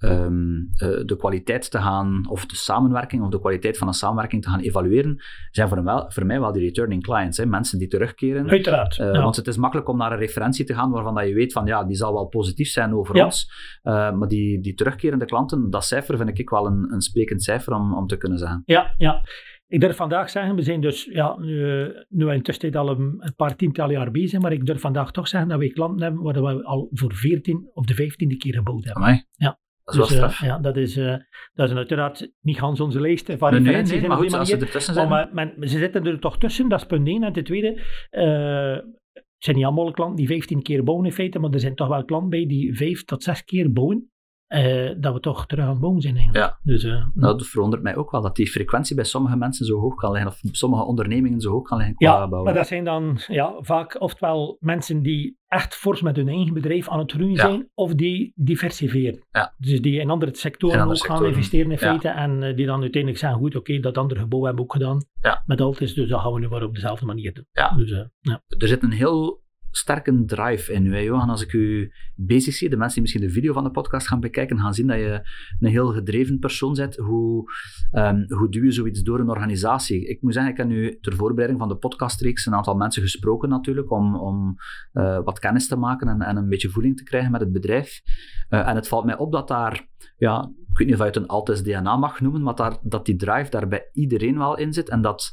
ehm, 0.00 0.56
eh, 0.74 1.04
de 1.04 1.16
kwaliteit 1.18 1.70
te 1.70 1.78
gaan, 1.78 2.26
of 2.28 2.46
de 2.46 2.56
samenwerking, 2.56 3.22
of 3.22 3.30
de 3.30 3.40
kwaliteit 3.40 3.78
van 3.78 3.86
een 3.86 3.92
samenwerking 3.94 4.42
te 4.42 4.48
gaan 4.48 4.60
evalueren, 4.60 5.22
zijn 5.50 5.68
voor, 5.68 5.84
wel, 5.84 6.04
voor 6.10 6.26
mij 6.26 6.40
wel 6.40 6.52
die 6.52 6.62
returning 6.62 7.02
clients. 7.02 7.36
Hè? 7.38 7.46
Mensen 7.46 7.78
die 7.78 7.88
terugkeren. 7.88 8.50
Uiteraard. 8.50 8.98
Eh, 8.98 9.12
ja. 9.12 9.22
Want 9.22 9.36
het 9.36 9.46
is 9.46 9.56
makkelijk 9.56 9.88
om 9.88 9.96
naar 9.96 10.12
een 10.12 10.18
referentie 10.18 10.64
te 10.64 10.74
gaan 10.74 10.90
waarvan 10.90 11.14
dat 11.14 11.26
je 11.26 11.34
weet 11.34 11.52
van 11.52 11.66
ja, 11.66 11.84
die 11.84 11.96
zal 11.96 12.12
wel 12.12 12.26
positief 12.26 12.68
zijn 12.68 12.94
over 12.94 13.16
Ja. 13.16 13.24
ons. 13.24 13.50
Eh, 13.82 14.12
maar 14.12 14.28
die, 14.28 14.60
die 14.60 14.74
terugkerende 14.74 15.24
klanten, 15.24 15.70
dat 15.70 15.84
cijfer 15.84 16.16
vind 16.16 16.38
ik 16.38 16.50
wel 16.50 16.66
een, 16.66 16.92
een 16.92 17.00
sprekend 17.00 17.42
cijfer 17.42 17.72
om, 17.72 17.94
om 17.94 18.06
te 18.06 18.16
kunnen 18.16 18.38
zeggen. 18.38 18.62
Ja, 18.64 18.94
ja. 18.98 19.22
Ik 19.66 19.80
durf 19.80 19.96
vandaag 19.96 20.30
zeggen, 20.30 20.54
we 20.54 20.62
zijn 20.62 20.80
dus 20.80 21.04
ja, 21.04 21.38
nu, 21.38 21.88
nu 22.08 22.32
intussen 22.32 22.72
al 22.74 22.88
een, 22.88 23.14
een 23.18 23.34
paar 23.36 23.56
tientallen 23.56 23.92
jaar 23.94 24.10
bezig, 24.10 24.40
maar 24.40 24.52
ik 24.52 24.66
durf 24.66 24.80
vandaag 24.80 25.10
toch 25.10 25.28
zeggen 25.28 25.48
dat 25.50 25.58
wij 25.58 25.68
klanten 25.68 26.02
hebben 26.02 26.22
waar 26.22 26.42
we 26.56 26.64
al 26.64 26.88
voor 26.90 27.14
14 27.14 27.70
of 27.72 27.84
de 27.86 27.94
15e 27.94 28.36
keer 28.36 28.54
gebouwd 28.54 28.84
hebben. 28.84 29.02
Amai. 29.02 29.24
Ja. 29.32 29.58
Dat 29.96 30.04
is 30.04 30.10
wel 30.10 30.18
Dus, 30.18 30.28
eh, 30.28 30.34
straf. 30.36 30.48
ja, 30.48 30.58
dat 30.58 30.76
is, 30.76 30.96
eh, 30.96 31.14
dat 31.54 31.70
is 31.70 31.76
uiteraard 31.76 32.30
niet 32.40 32.58
gans 32.58 32.80
onze 32.80 33.00
lijst 33.00 33.26
van 33.26 33.36
nee, 33.38 33.50
nee, 33.50 33.58
referenties 33.60 33.92
nee, 33.92 34.02
in 34.02 34.08
maar 34.08 34.16
goed, 34.16 34.34
als 34.34 34.48
ze 34.48 34.56
ertussen 34.56 34.94
zijn. 34.94 35.08
Maar, 35.08 35.28
men- 35.32 35.52
men- 35.56 35.68
ze 35.68 35.78
zitten 35.78 36.06
er 36.06 36.18
toch 36.20 36.38
tussen, 36.38 36.68
dat 36.68 36.80
is 36.80 36.86
punt 36.86 37.08
1. 37.08 37.22
En 37.22 37.32
ten 37.32 37.44
tweede, 37.44 37.80
eh, 38.10 38.72
het 39.12 39.44
zijn 39.48 39.56
niet 39.56 39.64
allemaal 39.64 39.90
klanten 39.90 40.16
die 40.16 40.26
15 40.26 40.62
keer 40.62 40.84
bouwen 40.84 41.06
in 41.06 41.12
feite, 41.12 41.38
maar 41.38 41.50
er 41.50 41.60
zijn 41.60 41.74
toch 41.74 41.88
wel 41.88 42.04
klanten 42.04 42.30
bij 42.30 42.46
die 42.46 42.76
5 42.76 43.04
tot 43.04 43.22
6 43.22 43.44
keer 43.44 43.72
bouwen. 43.72 44.09
Eh, 44.50 44.90
dat 44.98 45.14
we 45.14 45.20
toch 45.20 45.46
terug 45.46 45.64
aan 45.64 45.70
het 45.70 45.80
bouwen 45.80 46.02
zijn 46.02 46.16
eigenlijk. 46.16 46.44
Ja. 46.44 46.58
Dus, 46.62 46.84
eh, 46.84 46.90
Nou, 47.14 47.36
dat 47.38 47.46
verwondert 47.46 47.82
mij 47.82 47.96
ook 47.96 48.10
wel, 48.10 48.20
dat 48.22 48.36
die 48.36 48.46
frequentie 48.50 48.96
bij 48.96 49.04
sommige 49.04 49.36
mensen 49.36 49.66
zo 49.66 49.78
hoog 49.80 49.94
kan 49.94 50.12
liggen, 50.12 50.30
of 50.30 50.38
sommige 50.50 50.84
ondernemingen 50.84 51.40
zo 51.40 51.50
hoog 51.50 51.62
kan 51.68 51.76
liggen 51.78 51.96
qua 51.96 52.06
Ja, 52.06 52.18
bouwen. 52.18 52.44
maar 52.44 52.54
dat 52.54 52.66
zijn 52.66 52.84
dan 52.84 53.18
ja, 53.26 53.54
vaak 53.60 54.00
oftewel 54.00 54.56
mensen 54.60 55.02
die 55.02 55.38
echt 55.46 55.74
fors 55.74 56.02
met 56.02 56.16
hun 56.16 56.28
eigen 56.28 56.54
bedrijf 56.54 56.88
aan 56.88 56.98
het 56.98 57.12
groeien 57.12 57.34
Ja. 57.34 57.40
zijn, 57.48 57.68
of 57.74 57.94
die 57.94 58.32
diversifiëren. 58.34 59.26
Ja. 59.30 59.54
Dus 59.58 59.80
die 59.80 60.00
in 60.00 60.10
andere 60.10 60.34
sectoren 60.36 60.74
In 60.76 60.82
andere 60.82 61.00
ook 61.00 61.06
gaan 61.06 61.24
investeren 61.26 61.70
in 61.70 61.78
feite, 61.78 62.08
en 62.08 62.42
eh, 62.42 62.56
die 62.56 62.66
dan 62.66 62.80
uiteindelijk 62.80 63.20
zeggen, 63.22 63.38
goed, 63.38 63.56
oké, 63.56 63.78
dat 63.80 63.98
andere 63.98 64.20
gebouw 64.20 64.44
hebben 64.44 64.56
we 64.58 64.62
ook 64.70 64.72
gedaan, 64.72 65.04
Ja. 65.20 65.42
met 65.46 65.60
Altis, 65.60 65.94
dus 65.94 66.08
dat 66.08 66.20
gaan 66.20 66.32
we 66.32 66.40
nu 66.40 66.48
maar 66.48 66.62
op 66.62 66.74
dezelfde 66.74 67.06
manier 67.06 67.32
doen. 67.34 67.46
Ja. 67.52 67.74
Dus, 67.76 67.90
ja. 68.20 68.42
Er 68.58 68.68
zit 68.68 68.82
een 68.82 68.92
heel 68.92 69.42
sterke 69.70 70.24
drive 70.24 70.72
in 70.72 70.86
u, 70.86 70.98
Johan. 70.98 71.30
Als 71.30 71.42
ik 71.42 71.52
u 71.52 71.92
bezig 72.14 72.54
zie, 72.54 72.68
de 72.68 72.76
mensen 72.76 72.94
die 72.94 73.02
misschien 73.02 73.26
de 73.26 73.32
video 73.32 73.52
van 73.52 73.64
de 73.64 73.70
podcast 73.70 74.08
gaan 74.08 74.20
bekijken, 74.20 74.58
gaan 74.58 74.74
zien 74.74 74.86
dat 74.86 74.98
je 74.98 75.28
een 75.60 75.70
heel 75.70 75.92
gedreven 75.92 76.38
persoon 76.38 76.74
bent. 76.74 76.96
Hoe, 76.96 77.52
ehm, 77.90 78.24
hoe 78.28 78.50
duw 78.50 78.64
je 78.64 78.72
zoiets 78.72 79.02
door 79.02 79.20
een 79.20 79.28
organisatie? 79.28 80.08
Ik 80.08 80.22
moet 80.22 80.32
zeggen, 80.32 80.52
ik 80.52 80.58
heb 80.58 80.66
nu 80.66 80.98
ter 81.00 81.16
voorbereiding 81.16 81.60
van 81.60 81.68
de 81.68 81.76
podcastreeks 81.76 82.46
een 82.46 82.54
aantal 82.54 82.74
mensen 82.74 83.02
gesproken 83.02 83.48
natuurlijk, 83.48 83.90
om, 83.90 84.16
om 84.16 84.56
eh, 84.92 85.20
wat 85.24 85.38
kennis 85.38 85.68
te 85.68 85.76
maken 85.76 86.08
en, 86.08 86.22
en 86.22 86.36
een 86.36 86.48
beetje 86.48 86.68
voeling 86.68 86.96
te 86.96 87.02
krijgen 87.02 87.30
met 87.30 87.40
het 87.40 87.52
bedrijf. 87.52 88.00
Eh, 88.48 88.68
en 88.68 88.74
het 88.74 88.88
valt 88.88 89.04
mij 89.04 89.16
op 89.16 89.32
dat 89.32 89.48
daar, 89.48 89.88
ja, 90.16 90.52
ik 90.70 90.78
weet 90.78 90.86
niet 90.86 90.96
of 90.96 91.00
je 91.00 91.06
het 91.06 91.16
een 91.16 91.26
Altis 91.26 91.62
DNA 91.62 91.96
mag 91.96 92.20
noemen, 92.20 92.42
maar 92.42 92.54
daar, 92.54 92.78
dat 92.82 93.06
die 93.06 93.16
drive 93.16 93.50
daar 93.50 93.68
bij 93.68 93.88
iedereen 93.92 94.38
wel 94.38 94.56
in 94.56 94.72
zit 94.72 94.88
en 94.88 95.02
dat 95.02 95.32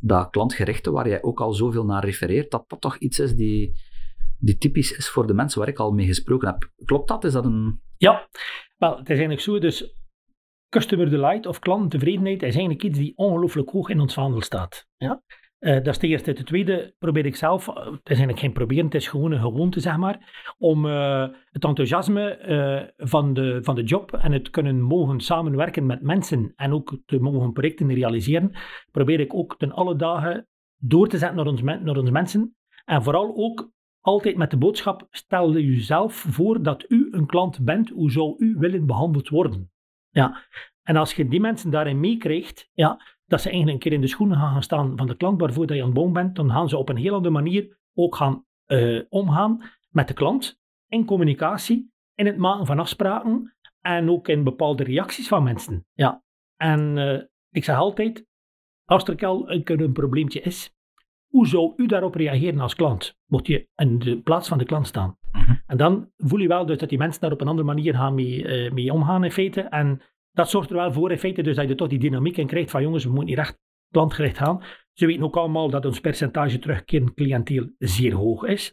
dat 0.00 0.30
klantgerichte, 0.30 0.90
waar 0.90 1.08
jij 1.08 1.22
ook 1.22 1.40
al 1.40 1.52
zoveel 1.52 1.84
naar 1.84 2.04
refereert, 2.04 2.50
dat 2.50 2.64
dat 2.68 2.80
toch 2.80 2.96
iets 2.96 3.18
is 3.18 3.34
die, 3.34 3.72
die 4.38 4.58
typisch 4.58 4.96
is 4.96 5.08
voor 5.08 5.26
de 5.26 5.34
mensen 5.34 5.58
waar 5.58 5.68
ik 5.68 5.78
al 5.78 5.92
mee 5.92 6.06
gesproken 6.06 6.48
heb. 6.48 6.70
Klopt 6.84 7.08
dat? 7.08 7.24
Is 7.24 7.32
dat 7.32 7.44
een... 7.44 7.80
Ja, 7.96 8.28
wel, 8.76 8.90
het 8.90 9.02
is 9.02 9.08
eigenlijk 9.08 9.40
zo, 9.40 9.58
dus 9.58 9.96
customer 10.68 11.10
delight 11.10 11.46
of 11.46 11.58
klanttevredenheid 11.58 12.42
is 12.42 12.54
eigenlijk 12.54 12.82
iets 12.82 12.98
die 12.98 13.16
ongelooflijk 13.16 13.70
hoog 13.70 13.88
in 13.88 14.00
ons 14.00 14.14
vaandel 14.14 14.40
staat. 14.40 14.86
Ja? 14.96 15.22
Eh, 15.58 15.74
dat 15.74 15.86
is 15.86 15.98
de 15.98 16.06
eerste. 16.06 16.32
Ten 16.32 16.44
tweede 16.44 16.94
probeer 16.98 17.26
ik 17.26 17.36
zelf, 17.36 17.68
eh, 17.68 17.74
het 17.74 17.84
is 17.84 18.08
eigenlijk 18.08 18.38
geen 18.38 18.52
proberen, 18.52 18.84
het 18.84 18.94
is 18.94 19.08
gewoon 19.08 19.32
een 19.32 19.40
gewoonte, 19.40 19.80
zeg 19.80 19.96
maar, 19.96 20.54
om 20.58 20.86
eh, 20.86 21.28
het 21.50 21.64
enthousiasme 21.64 22.94
van, 22.96 23.34
de, 23.34 23.58
van 23.62 23.74
de 23.74 23.82
job 23.82 24.12
en 24.12 24.32
het 24.32 24.50
kunnen 24.50 24.80
mogen 24.80 25.20
samenwerken 25.20 25.86
met 25.86 26.02
mensen 26.02 26.52
en 26.56 26.72
ook 26.72 26.98
te 27.06 27.18
mogen 27.18 27.52
projecten 27.52 27.94
realiseren, 27.94 28.52
probeer 28.90 29.20
ik 29.20 29.34
ook 29.34 29.58
ten 29.58 29.72
alle 29.72 29.96
dagen 29.96 30.48
door 30.76 31.08
te 31.08 31.18
zetten 31.18 31.64
naar, 31.64 31.82
naar 31.82 31.96
onze 31.96 32.12
mensen. 32.12 32.56
En 32.84 33.02
vooral 33.02 33.36
ook 33.36 33.70
altijd 34.00 34.36
met 34.36 34.50
de 34.50 34.56
boodschap, 34.56 35.06
stel 35.10 35.52
jezelf 35.52 36.14
voor 36.14 36.62
dat 36.62 36.84
u 36.88 37.08
een 37.10 37.26
klant 37.26 37.64
bent, 37.64 37.88
hoe 37.90 38.10
zou 38.10 38.34
u 38.38 38.56
willen 38.58 38.86
behandeld 38.86 39.28
worden? 39.28 39.70
Ja. 40.10 40.44
En 40.82 40.96
als 40.96 41.14
je 41.14 41.28
die 41.28 41.40
mensen 41.40 41.70
daarin 41.70 42.00
meekrijgt, 42.00 42.70
ja, 42.72 43.00
dat 43.26 43.40
ze 43.40 43.48
eigenlijk 43.50 43.76
een 43.76 43.82
keer 43.82 43.98
in 43.98 44.04
de 44.04 44.12
schoenen 44.12 44.36
gaan 44.36 44.62
staan 44.62 44.96
van 44.96 45.06
de 45.06 45.16
klant 45.16 45.40
waarvoor 45.40 45.66
dat 45.66 45.76
je 45.76 45.82
aan 45.82 45.88
het 45.88 45.96
bouwen 45.96 46.14
bent, 46.14 46.36
dan 46.36 46.50
gaan 46.50 46.68
ze 46.68 46.76
op 46.76 46.88
een 46.88 46.96
heel 46.96 47.14
andere 47.14 47.34
manier 47.34 47.78
ook 47.94 48.16
gaan 48.16 48.44
uh, 48.66 49.02
omgaan 49.08 49.62
met 49.90 50.08
de 50.08 50.14
klant 50.14 50.60
in 50.88 51.04
communicatie, 51.04 51.92
in 52.14 52.26
het 52.26 52.36
maken 52.36 52.66
van 52.66 52.78
afspraken 52.78 53.56
en 53.80 54.10
ook 54.10 54.28
in 54.28 54.44
bepaalde 54.44 54.84
reacties 54.84 55.28
van 55.28 55.42
mensen. 55.42 55.86
Ja. 55.92 56.22
En 56.56 56.96
uh, 56.96 57.22
ik 57.50 57.64
zeg 57.64 57.76
altijd, 57.76 58.26
als 58.84 59.04
er 59.04 59.26
al 59.26 59.50
een 59.50 59.92
probleempje 59.92 60.40
is, 60.40 60.74
hoe 61.26 61.46
zou 61.46 61.72
u 61.76 61.86
daarop 61.86 62.14
reageren 62.14 62.60
als 62.60 62.74
klant? 62.74 63.18
Moet 63.26 63.46
je 63.46 63.68
in 63.74 63.98
de 63.98 64.20
plaats 64.20 64.48
van 64.48 64.58
de 64.58 64.64
klant 64.64 64.86
staan? 64.86 65.18
Mhm. 65.32 65.54
En 65.66 65.76
dan 65.76 66.10
voel 66.16 66.38
je 66.38 66.48
wel 66.48 66.66
dus 66.66 66.78
dat 66.78 66.88
die 66.88 66.98
mensen 66.98 67.20
daar 67.20 67.32
op 67.32 67.40
een 67.40 67.48
andere 67.48 67.66
manier 67.66 67.94
gaan 67.94 68.14
mee, 68.14 68.64
uh, 68.66 68.72
mee 68.72 68.92
omgaan 68.92 69.24
in 69.24 69.32
feite. 69.32 69.60
En 69.60 70.02
dat 70.36 70.50
zorgt 70.50 70.70
er 70.70 70.76
wel 70.76 70.92
voor 70.92 71.10
in 71.10 71.18
feite 71.18 71.42
dus 71.42 71.56
dat 71.56 71.68
je 71.68 71.74
toch 71.74 71.88
die 71.88 71.98
dynamiek 71.98 72.36
in 72.36 72.46
krijgt 72.46 72.70
van 72.70 72.82
jongens, 72.82 73.04
we 73.04 73.10
moeten 73.10 73.28
niet 73.28 73.38
echt 73.38 73.58
klantgericht 73.90 74.38
gaan. 74.38 74.62
Ze 74.92 75.06
weten 75.06 75.22
ook 75.22 75.36
allemaal 75.36 75.70
dat 75.70 75.84
ons 75.84 76.00
percentage 76.00 76.58
terugkerend 76.58 77.14
cliënteel 77.14 77.70
zeer 77.78 78.14
hoog 78.14 78.44
is. 78.44 78.72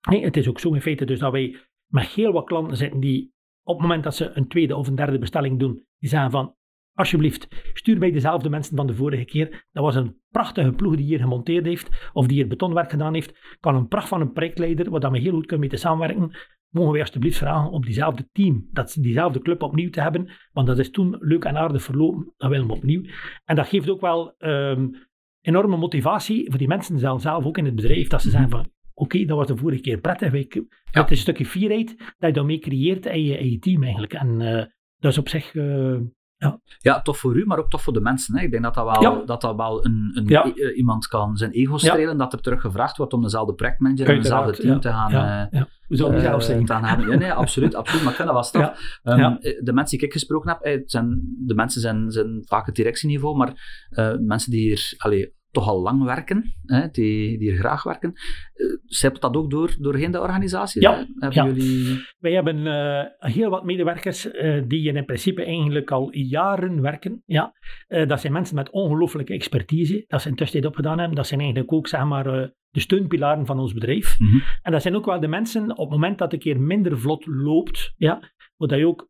Het 0.00 0.36
is 0.36 0.48
ook 0.48 0.60
zo 0.60 0.74
in 0.74 0.80
feite 0.80 1.04
dus 1.04 1.18
dat 1.18 1.32
wij 1.32 1.56
met 1.86 2.06
heel 2.06 2.32
wat 2.32 2.44
klanten 2.44 2.76
zitten 2.76 3.00
die 3.00 3.32
op 3.62 3.74
het 3.74 3.82
moment 3.82 4.04
dat 4.04 4.14
ze 4.14 4.30
een 4.34 4.48
tweede 4.48 4.76
of 4.76 4.88
een 4.88 4.94
derde 4.94 5.18
bestelling 5.18 5.58
doen, 5.58 5.84
die 5.98 6.08
zeggen 6.08 6.30
van 6.30 6.54
alsjeblieft, 6.94 7.48
stuur 7.72 7.98
mij 7.98 8.10
dezelfde 8.10 8.48
mensen 8.48 8.76
van 8.76 8.86
de 8.86 8.94
vorige 8.94 9.24
keer. 9.24 9.66
Dat 9.72 9.84
was 9.84 9.94
een 9.94 10.20
prachtige 10.28 10.72
ploeg 10.72 10.96
die 10.96 11.04
hier 11.04 11.18
gemonteerd 11.18 11.66
heeft, 11.66 12.10
of 12.12 12.26
die 12.26 12.36
hier 12.36 12.48
betonwerk 12.48 12.90
gedaan 12.90 13.14
heeft. 13.14 13.56
Kan 13.60 13.74
een 13.74 13.88
pracht 13.88 14.08
van 14.08 14.20
een 14.20 14.32
projectleider, 14.32 14.90
waar 14.90 15.10
we 15.10 15.18
heel 15.18 15.32
goed 15.32 15.46
kunnen 15.46 15.60
mee 15.60 15.68
te 15.68 15.76
samenwerken. 15.76 16.36
Mogen 16.70 16.92
we 16.92 17.00
alsjeblieft 17.00 17.38
vragen 17.38 17.70
om 17.70 17.84
diezelfde 17.84 18.28
team, 18.32 18.68
dat 18.72 18.96
diezelfde 19.00 19.40
club 19.40 19.62
opnieuw 19.62 19.90
te 19.90 20.00
hebben, 20.00 20.30
want 20.52 20.66
dat 20.66 20.78
is 20.78 20.90
toen 20.90 21.16
leuk 21.20 21.44
en 21.44 21.56
aardig 21.56 21.82
verlopen, 21.82 22.32
dat 22.36 22.50
willen 22.50 22.66
we 22.66 22.72
opnieuw. 22.72 23.02
En 23.44 23.56
dat 23.56 23.68
geeft 23.68 23.90
ook 23.90 24.00
wel 24.00 24.34
ehm, 24.38 24.88
enorme 25.40 25.76
motivatie 25.76 26.48
voor 26.48 26.58
die 26.58 26.68
mensen 26.68 26.98
zelf, 26.98 27.20
zelf 27.20 27.44
ook 27.44 27.58
in 27.58 27.64
het 27.64 27.74
bedrijf, 27.74 28.08
dat 28.08 28.22
ze 28.22 28.30
zeggen 28.30 28.50
van, 28.50 28.70
oké, 28.94 29.24
dat 29.24 29.36
was 29.36 29.46
de 29.46 29.56
vorige 29.56 29.80
keer 29.80 30.00
prettig. 30.00 30.32
Ja. 30.32 30.62
Het 30.90 31.04
is 31.04 31.10
een 31.10 31.16
stukje 31.16 31.46
fierheid 31.46 31.96
dat 31.96 32.28
je 32.28 32.32
daarmee 32.32 32.58
creëert 32.58 33.06
in 33.06 33.24
je, 33.24 33.50
je 33.50 33.58
team 33.58 33.82
eigenlijk. 33.82 34.12
En 34.12 34.40
uh, 34.40 34.64
dat 34.98 35.12
is 35.12 35.18
op 35.18 35.28
zich... 35.28 35.54
Uh, 35.54 36.00
ja. 36.40 36.60
ja, 36.78 37.02
tof 37.02 37.18
voor 37.18 37.36
u, 37.36 37.46
maar 37.46 37.58
ook 37.58 37.70
tof 37.70 37.82
voor 37.82 37.92
de 37.92 38.00
mensen. 38.00 38.36
Hè. 38.36 38.44
Ik 38.44 38.50
denk 38.50 38.62
dat 38.62 38.74
dat 38.74 38.84
wel, 38.84 39.02
ja. 39.02 39.22
dat 39.24 39.40
dat 39.40 39.56
wel 39.56 39.84
een, 39.84 40.10
een 40.14 40.26
ja. 40.26 40.52
e 40.54 40.72
iemand 40.72 41.06
kan 41.06 41.36
zijn 41.36 41.50
ego 41.50 41.78
strelen, 41.78 42.16
dat 42.16 42.32
er 42.32 42.40
terug 42.40 42.60
gevraagd 42.60 42.96
wordt 42.96 43.12
om 43.12 43.22
dezelfde 43.22 43.54
projectmanager 43.54 44.08
en 44.08 44.22
dezelfde 44.22 44.62
team 44.62 44.80
te 44.80 44.88
gaan... 44.88 45.12
Uh, 45.52 45.62
zou 45.88 46.14
je 46.14 46.20
zelf 46.20 46.42
zijn? 46.42 46.66
Gaan 46.66 47.08
ja, 47.08 47.16
nee, 47.16 47.32
absoluut, 47.32 47.74
absoluut. 47.74 48.02
Maar 48.02 48.10
ik 48.10 48.16
vind 48.16 48.28
dat 48.28 48.36
wel 48.36 48.46
straf. 48.46 49.00
Um, 49.04 49.38
de 49.40 49.72
mensen 49.72 49.98
die 49.98 50.06
ik 50.06 50.12
gesproken 50.12 50.58
heb, 50.60 50.82
zijn, 50.90 51.36
de 51.46 51.54
mensen 51.54 51.80
zijn, 51.80 52.10
zijn 52.10 52.42
vaak 52.46 52.66
het 52.66 52.74
directieniveau, 52.74 53.36
maar 53.36 53.52
mensen 54.20 54.50
die 54.50 54.60
hier... 54.60 54.94
Allee, 54.96 55.38
toch 55.50 55.68
al 55.68 55.80
lang 55.80 56.04
werken, 56.04 56.54
hè, 56.64 56.88
die, 56.90 57.38
die 57.38 57.50
er 57.50 57.58
graag 57.58 57.82
werken. 57.82 58.12
Uh, 58.54 58.76
Zijpelt 58.84 59.22
dat 59.22 59.36
ook 59.36 59.50
door, 59.50 59.76
doorheen 59.78 60.10
de 60.10 60.20
organisatie? 60.20 60.82
Ja. 60.82 61.06
Hebben 61.18 61.44
ja. 61.44 61.52
jullie... 61.52 62.04
Wij 62.18 62.32
hebben 62.32 62.56
uh, 62.56 63.32
heel 63.32 63.50
wat 63.50 63.64
medewerkers 63.64 64.26
uh, 64.26 64.62
die 64.66 64.92
in 64.92 65.04
principe 65.04 65.44
eigenlijk 65.44 65.90
al 65.90 66.08
jaren 66.12 66.80
werken. 66.80 67.22
Ja. 67.26 67.52
dat 67.88 68.20
zijn 68.20 68.32
mensen 68.32 68.54
met 68.54 68.70
ongelooflijke 68.70 69.32
expertise, 69.32 70.04
dat 70.06 70.22
ze 70.22 70.28
intussen 70.28 70.60
dit 70.60 70.70
opgedaan 70.70 70.98
hebben. 70.98 71.16
Dat 71.16 71.26
zijn 71.26 71.40
eigenlijk 71.40 71.72
ook 71.72 71.88
zeg 71.88 72.04
maar, 72.04 72.52
de 72.70 72.80
steunpilaren 72.80 73.46
van 73.46 73.58
ons 73.58 73.72
bedrijf. 73.72 74.18
Mm 74.18 74.28
-hmm. 74.28 74.42
En 74.62 74.72
dat 74.72 74.82
zijn 74.82 74.96
ook 74.96 75.06
wel 75.06 75.20
de 75.20 75.28
mensen 75.28 75.70
op 75.70 75.78
het 75.78 75.90
moment 75.90 76.18
dat 76.18 76.32
het 76.32 76.32
een 76.32 76.52
keer 76.52 76.62
minder 76.62 76.98
vlot 76.98 77.26
loopt, 77.26 77.94
ja, 77.96 78.30
dat 78.56 78.78
je 78.78 78.86
ook 78.86 79.08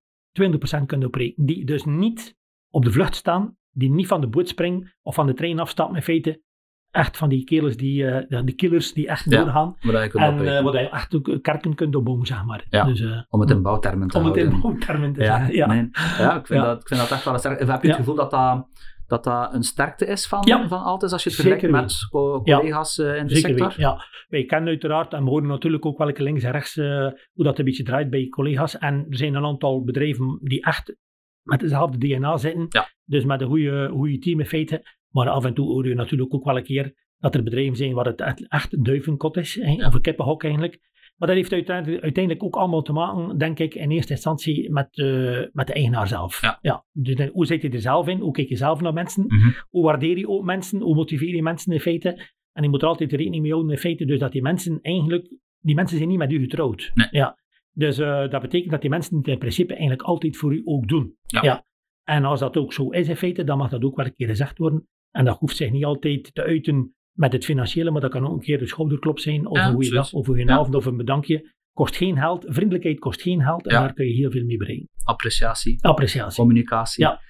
200% 0.81 0.87
kunt 0.87 1.05
opbreken. 1.05 1.45
Die 1.45 1.65
dus 1.65 1.85
niet 1.85 2.37
op 2.71 2.85
de 2.85 2.93
vlucht 2.93 3.15
staan, 3.15 3.57
die 3.71 3.91
niet 3.91 4.07
van 4.07 4.21
de 4.21 4.29
boot 4.29 4.49
springen 4.49 4.95
of 5.03 5.15
van 5.15 5.27
de 5.27 5.35
trein 5.35 5.59
afstappen 5.59 5.97
in 5.97 6.03
feite. 6.03 6.43
Echt 6.91 7.17
van 7.17 7.29
die 7.29 7.45
kerels, 7.45 7.77
die, 7.77 8.03
uh, 8.03 8.45
de 8.45 8.55
killers 8.55 8.93
die 8.93 9.09
echt 9.09 9.31
ja, 9.31 9.43
doorgaan. 9.43 9.77
en 10.13 10.43
uh, 10.43 10.63
wat 10.63 10.73
je 10.73 10.79
echt 10.79 11.15
ook 11.15 11.39
kerken 11.43 11.75
kunt 11.75 11.95
opbouwen, 11.97 12.27
zeg 12.27 12.45
maar. 12.45 12.65
Ja, 12.69 12.85
dus, 12.85 13.01
uh, 13.01 13.23
om 13.29 13.41
het 13.41 13.51
in 13.51 13.63
bouwtermen 13.63 14.09
te 14.09 14.17
om 14.17 14.23
houden. 14.23 14.43
Om 14.43 14.49
het 14.49 14.57
in 14.57 14.63
bouwtermen 14.63 15.13
te 15.13 15.23
ja, 15.23 15.37
zeggen, 15.37 15.55
ja. 15.55 15.67
Nee. 15.67 15.89
ja, 16.19 16.39
ik, 16.39 16.47
vind 16.47 16.63
Dat, 16.63 16.81
ik 16.81 16.89
vind 16.89 17.01
dat 17.01 17.11
echt 17.11 17.25
wel 17.25 17.33
een 17.33 17.39
sterk. 17.39 17.59
Heb 17.59 17.83
je 17.83 17.89
het 17.89 17.97
gevoel 17.97 18.15
dat 18.15 18.31
dat, 18.31 18.67
dat 19.07 19.25
dat 19.25 19.55
een 19.55 19.63
sterkte 19.63 20.07
is 20.07 20.27
van, 20.27 20.41
ja. 20.45 20.69
van 20.69 20.83
Altis 20.83 21.13
als 21.13 21.23
je 21.23 21.31
het 21.31 21.39
vergelijkt 21.39 21.71
met 21.71 22.09
co 22.11 22.43
collega's 22.43 22.99
in 22.99 23.27
de 23.27 23.35
Zeker 23.35 23.49
sector? 23.49 23.69
Weet, 23.69 23.77
ja, 23.77 24.05
wij 24.29 24.45
kennen 24.45 24.69
uiteraard 24.69 25.13
en 25.13 25.25
we 25.25 25.31
horen 25.31 25.47
natuurlijk 25.47 25.87
ook 25.87 25.99
welke 25.99 26.23
links 26.23 26.43
en 26.43 26.53
rechts 26.53 26.75
hoe 26.75 27.45
dat 27.45 27.59
een 27.59 27.65
beetje 27.65 27.85
draait 27.85 28.11
bij 28.11 28.29
collega's. 28.29 28.79
En 28.79 29.07
er 29.11 29.17
zijn 29.17 29.35
een 29.35 29.45
aantal 29.45 29.85
bedrijven 29.85 30.39
die 30.43 30.65
echt 30.65 30.97
met 31.43 31.61
dezelfde 31.61 31.99
DNA 31.99 32.37
zitten. 32.37 32.67
Ja. 32.69 32.89
Dus 33.05 33.25
met 33.25 33.41
een 33.41 33.47
goede, 33.47 33.89
goede 33.93 34.19
team 34.19 34.41
in 34.41 34.47
feite. 34.47 34.99
Maar 35.11 35.29
af 35.29 35.45
en 35.45 35.55
toe 35.55 35.67
hoor 35.67 35.89
je 35.89 35.95
natuurlijk 35.95 36.35
ook 36.35 36.45
wel 36.45 36.57
een 36.57 36.63
keer 36.63 36.95
dat 37.19 37.35
er 37.35 37.43
bedrijven 37.43 37.77
zijn 37.77 37.95
waar 37.95 38.07
het 38.07 38.21
echt, 38.49 38.85
duivenkot 38.85 39.37
is. 39.37 39.55
Ja. 39.55 39.87
Of 39.87 39.95
een 39.95 40.01
kippenhok 40.01 40.45
eigenlijk. 40.45 40.79
Maar 41.17 41.29
dat 41.29 41.39
heeft 41.39 41.53
uiteindelijk, 41.53 42.03
uiteindelijk 42.03 42.45
ook 42.45 42.57
allemaal 42.57 42.83
te 42.83 42.93
maken, 42.93 43.39
denk 43.39 43.59
ik, 43.59 43.75
in 43.75 43.91
eerste 43.91 44.13
instantie 44.13 44.73
met, 44.73 44.97
uh, 44.99 45.47
met 45.53 45.67
de 45.67 45.73
eigenaar 45.73 46.09
zelf. 46.09 46.41
Ja. 46.41 46.59
Ja. 46.61 46.85
Dus 46.93 47.29
hoe 47.33 47.47
zit 47.47 47.63
je 47.63 47.71
er 47.71 47.81
zelf 47.81 48.09
in? 48.09 48.19
Hoe 48.19 48.33
kijk 48.33 48.49
je 48.49 48.57
zelf 48.57 48.81
naar 48.81 48.93
mensen? 48.93 49.23
Mm 49.23 49.41
-hmm. 49.41 49.55
Hoe 49.69 49.85
waardeer 49.85 50.19
je 50.19 50.29
ook 50.29 50.45
mensen? 50.45 50.81
Hoe 50.81 50.95
motiveer 50.95 51.35
je 51.35 51.43
mensen 51.43 51.73
in 51.73 51.81
feite? 51.81 52.09
En 52.53 52.63
je 52.63 52.69
moet 52.69 52.83
er 52.83 52.89
altijd 52.89 53.13
rekening 53.13 53.43
mee 53.43 53.53
houden 53.53 53.73
in 53.73 53.79
feite, 53.79 54.05
dus 54.05 54.19
dat 54.19 54.33
die 54.33 54.43
mensen 54.43 54.79
eigenlijk, 54.83 55.37
die 55.61 55.75
mensen 55.75 55.97
zijn 55.97 56.09
niet 56.09 56.19
met 56.19 56.33
u 56.33 56.41
getrouwd. 56.41 56.91
Nee. 56.95 57.09
Ja. 57.11 57.39
Dus 57.81 57.99
uh, 57.99 58.29
dat 58.29 58.41
betekent 58.41 58.71
dat 58.71 58.81
die 58.81 58.91
mensen 58.91 59.17
het 59.17 59.29
in 59.29 59.39
principe 59.39 59.73
eigenlijk 59.73 60.03
altijd 60.03 60.37
voor 60.37 60.55
u 60.55 60.63
ook 60.65 60.89
doen. 60.89 61.15
Ja. 61.27 61.43
ja. 61.43 61.65
En 62.05 62.25
als 62.25 62.41
dat 62.41 62.57
ook 62.57 62.73
zo 62.73 62.91
is 62.91 63.09
in 63.09 63.17
feite, 63.17 63.45
dan 63.45 63.59
mag 63.59 63.71
dat 63.71 63.83
ook 63.83 63.97
wel 63.97 64.07
een 64.07 64.15
keer 64.15 64.29
gezegd 64.29 64.59
worden. 64.59 64.89
En 65.11 65.25
dat 65.25 65.39
hoeft 65.39 65.57
zich 65.57 65.71
niet 65.71 65.85
altijd 65.85 66.35
te 66.35 66.43
uiten 66.43 66.95
met 67.13 67.33
het 67.33 67.45
financiële, 67.45 67.91
maar 67.91 68.01
dat 68.01 68.11
kan 68.11 68.27
ook 68.27 68.33
een 68.33 68.41
keer 68.41 68.61
een 68.61 68.69
schouderklop 68.69 69.19
zijn, 69.19 69.47
of 69.47 69.57
Ja, 69.57 69.67
een 69.67 69.73
goede 69.73 69.91
dag, 69.91 70.13
of 70.13 70.29
een 70.29 70.35
goede 70.35 70.53
avond, 70.53 70.75
of 70.75 70.87
een 70.87 70.97
bedankje. 70.97 71.53
Kost 71.73 71.97
geen 71.97 72.17
geld, 72.17 72.45
vriendelijkheid 72.49 72.99
kost 72.99 73.23
geen 73.23 73.43
geld, 73.43 73.67
en 73.67 73.81
daar 73.81 73.93
kun 73.93 74.07
je 74.07 74.15
heel 74.15 74.31
veel 74.31 74.45
mee 74.45 74.57
bereiken. 74.57 74.89
Appreciatie, 75.05 75.85
Appreciatie. 75.85 76.39
communicatie. 76.39 77.05
Ja. 77.05 77.21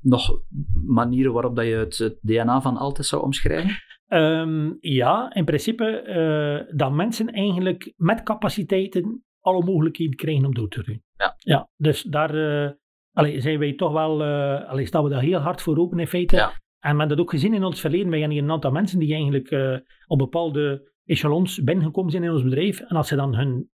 Nog 0.00 0.42
manieren 0.84 1.32
waarop 1.32 1.56
dat 1.56 1.66
je 1.66 1.74
het, 1.74 1.98
het 1.98 2.18
DNA 2.20 2.60
van 2.60 2.76
Altis 2.76 3.08
zou 3.08 3.22
omschrijven? 3.22 3.70
Ehm, 4.06 4.72
ja, 4.80 5.34
in 5.34 5.44
principe 5.44 5.84
eh, 5.84 6.76
dat 6.76 6.92
mensen 6.92 7.32
eigenlijk 7.32 7.92
met 7.96 8.22
capaciteiten 8.22 9.24
alle 9.42 9.64
mogelijkheden 9.64 10.16
krijgen 10.16 10.44
om 10.44 10.54
door 10.54 10.68
te 10.68 10.82
doen. 10.82 11.02
Ja. 11.16 11.34
ja 11.38 11.68
dus 11.76 12.02
daar 12.02 12.34
uh, 12.34 12.70
allee, 13.12 13.40
zijn 13.40 13.58
wij 13.58 13.72
toch 13.74 13.92
wel, 13.92 14.22
uh, 14.22 14.68
allee, 14.68 14.86
staan 14.86 15.04
we 15.04 15.10
daar 15.10 15.22
heel 15.22 15.38
hard 15.38 15.62
voor 15.62 15.78
open 15.78 15.98
in 15.98 16.06
feite. 16.06 16.36
Ja. 16.36 16.48
En 16.78 16.92
we 16.92 16.98
hebben 16.98 17.08
dat 17.08 17.18
ook 17.18 17.30
gezien 17.30 17.54
in 17.54 17.64
ons 17.64 17.80
verleden. 17.80 18.10
Wij 18.10 18.18
hebben 18.18 18.36
hier 18.36 18.46
een 18.46 18.52
aantal 18.52 18.70
mensen 18.70 18.98
die 18.98 19.12
eigenlijk 19.14 19.50
uh, 19.50 19.76
op 20.06 20.18
bepaalde 20.18 20.90
echelons 21.04 21.62
binnengekomen 21.62 22.10
zijn 22.10 22.22
in 22.22 22.30
ons 22.30 22.42
bedrijf. 22.42 22.80
En 22.80 22.96
als 22.96 23.08
je 23.08 23.16
dan 23.16 23.34
hun 23.34 23.70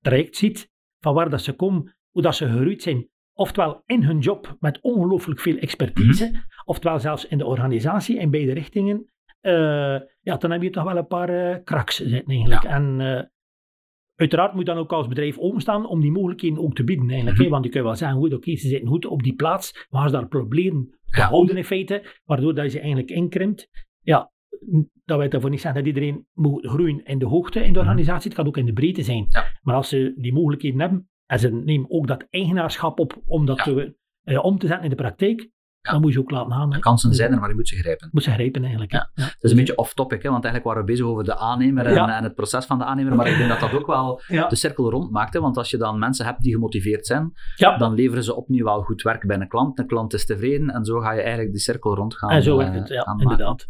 traject 0.00 0.36
ziet, 0.36 0.70
van 0.98 1.14
waar 1.14 1.30
dat 1.30 1.42
ze 1.42 1.52
komen, 1.52 1.96
hoe 2.10 2.22
dat 2.22 2.34
ze 2.34 2.48
geroeid 2.48 2.82
zijn, 2.82 3.08
oftewel 3.32 3.82
in 3.86 4.02
hun 4.02 4.18
job 4.18 4.56
met 4.58 4.80
ongelooflijk 4.80 5.40
veel 5.40 5.56
expertise, 5.56 6.24
Mhm. 6.30 6.40
oftewel 6.64 6.98
zelfs 6.98 7.26
in 7.26 7.38
de 7.38 7.46
organisatie, 7.46 8.18
in 8.18 8.30
beide 8.30 8.52
richtingen, 8.52 9.12
ja, 10.20 10.36
dan 10.38 10.50
heb 10.50 10.62
je 10.62 10.70
toch 10.70 10.84
wel 10.84 10.96
een 10.96 11.06
paar 11.06 11.62
kraks 11.62 11.96
zitten 11.96 12.34
eigenlijk. 12.34 12.62
Ja. 12.62 12.68
En 12.68 13.30
uiteraard 14.20 14.54
moet 14.54 14.66
dan 14.66 14.76
ook 14.76 14.92
als 14.92 15.08
bedrijf 15.08 15.38
openstaan 15.38 15.86
om 15.86 16.00
die 16.00 16.10
mogelijkheden 16.10 16.58
ook 16.58 16.74
te 16.74 16.84
bieden 16.84 17.08
eigenlijk. 17.08 17.36
Mhm. 17.36 17.44
hè, 17.44 17.50
want 17.50 17.64
je 17.64 17.70
kunt 17.70 17.84
wel 17.84 17.94
zeggen, 17.96 18.18
goed, 18.18 18.34
oké, 18.34 18.56
ze 18.56 18.68
zitten 18.68 18.88
goed 18.88 19.06
op 19.06 19.22
die 19.22 19.34
plaats, 19.34 19.86
maar 19.90 20.02
als 20.02 20.12
daar 20.12 20.28
problemen 20.28 20.98
Ja. 21.10 21.28
houden 21.28 21.56
in 21.56 21.64
feite, 21.64 22.20
waardoor 22.24 22.54
dat 22.54 22.64
je 22.64 22.70
ze 22.70 22.78
eigenlijk 22.78 23.10
inkrimpt, 23.10 23.68
ja, 24.00 24.30
dat 25.04 25.18
wil 25.18 25.28
daarvoor 25.28 25.50
niet 25.50 25.60
zeggen 25.60 25.84
dat 25.84 25.94
iedereen 25.94 26.26
moet 26.32 26.66
groeien 26.66 27.04
in 27.04 27.18
de 27.18 27.26
hoogte 27.26 27.64
in 27.64 27.72
de 27.72 27.78
organisatie, 27.78 28.28
het 28.30 28.34
kan 28.38 28.46
ook 28.46 28.56
in 28.56 28.66
de 28.66 28.72
breedte 28.72 29.02
zijn. 29.02 29.22
Mhm. 29.22 29.36
Ja. 29.38 29.44
Maar 29.62 29.74
als 29.74 29.88
ze 29.88 30.14
die 30.16 30.32
mogelijkheden 30.32 30.80
hebben, 30.80 31.08
en 31.26 31.38
ze 31.38 31.50
nemen 31.52 31.90
ook 31.90 32.06
dat 32.06 32.26
eigenaarschap 32.30 32.98
op 32.98 33.22
om 33.26 33.46
dat 33.46 33.56
Ja. 33.56 33.64
te, 33.64 33.94
uh, 34.24 34.44
om 34.44 34.58
te 34.58 34.66
zetten 34.66 34.84
in 34.84 34.90
de 34.90 34.96
praktijk, 34.96 35.50
Ja. 35.82 35.92
dan 35.92 36.00
moet 36.00 36.12
je 36.12 36.18
ook 36.18 36.30
laten. 36.30 36.70
De 36.70 36.78
kansen 36.78 37.14
zijn 37.14 37.32
er, 37.32 37.40
maar 37.40 37.48
je 37.48 37.54
moet 37.54 37.68
ze 37.68 37.76
grijpen. 37.76 38.08
Moet 38.12 38.22
ze 38.22 38.30
grijpen 38.30 38.60
eigenlijk. 38.62 38.92
Ja. 38.92 39.10
Ja. 39.14 39.24
Het 39.24 39.36
is 39.40 39.50
een 39.50 39.56
beetje 39.56 39.76
off-topic, 39.76 40.22
hè, 40.22 40.30
want 40.30 40.44
eigenlijk 40.44 40.64
waren 40.64 40.80
we 40.86 40.92
bezig 40.92 41.06
over 41.06 41.24
de 41.24 41.36
aannemer 41.36 41.86
en, 41.86 41.94
Ja. 41.94 42.16
en 42.16 42.22
het 42.24 42.34
proces 42.34 42.64
van 42.66 42.78
de 42.78 42.84
aannemer, 42.84 43.14
maar 43.16 43.26
ik 43.26 43.36
denk 43.36 43.48
dat 43.48 43.60
dat 43.60 43.72
ook 43.72 43.86
wel 43.86 44.20
de 44.48 44.56
cirkel 44.56 44.90
rond 44.90 45.10
maakt. 45.10 45.34
Hè, 45.34 45.40
want 45.40 45.56
als 45.56 45.70
je 45.70 45.76
dan 45.76 45.98
mensen 45.98 46.24
hebt 46.26 46.40
die 46.42 46.52
gemotiveerd 46.52 47.06
zijn, 47.06 47.32
dan 47.78 47.94
leveren 47.94 48.24
ze 48.24 48.34
opnieuw 48.34 48.64
wel 48.64 48.82
goed 48.82 49.02
werk 49.02 49.26
bij 49.26 49.40
een 49.40 49.48
klant. 49.48 49.76
De 49.76 49.86
klant 49.86 50.12
is 50.14 50.26
tevreden 50.26 50.70
en 50.70 50.84
zo 50.84 51.00
ga 51.00 51.12
je 51.12 51.20
eigenlijk 51.20 51.50
die 51.52 51.60
cirkel 51.60 51.94
rond 51.94 52.16
gaan 52.16 52.30
En 52.30 52.42
zo 52.42 52.58
eh, 52.58 52.70
werkt 52.70 52.78
het, 52.78 52.88
ja, 52.88 53.14
inderdaad. 53.18 53.66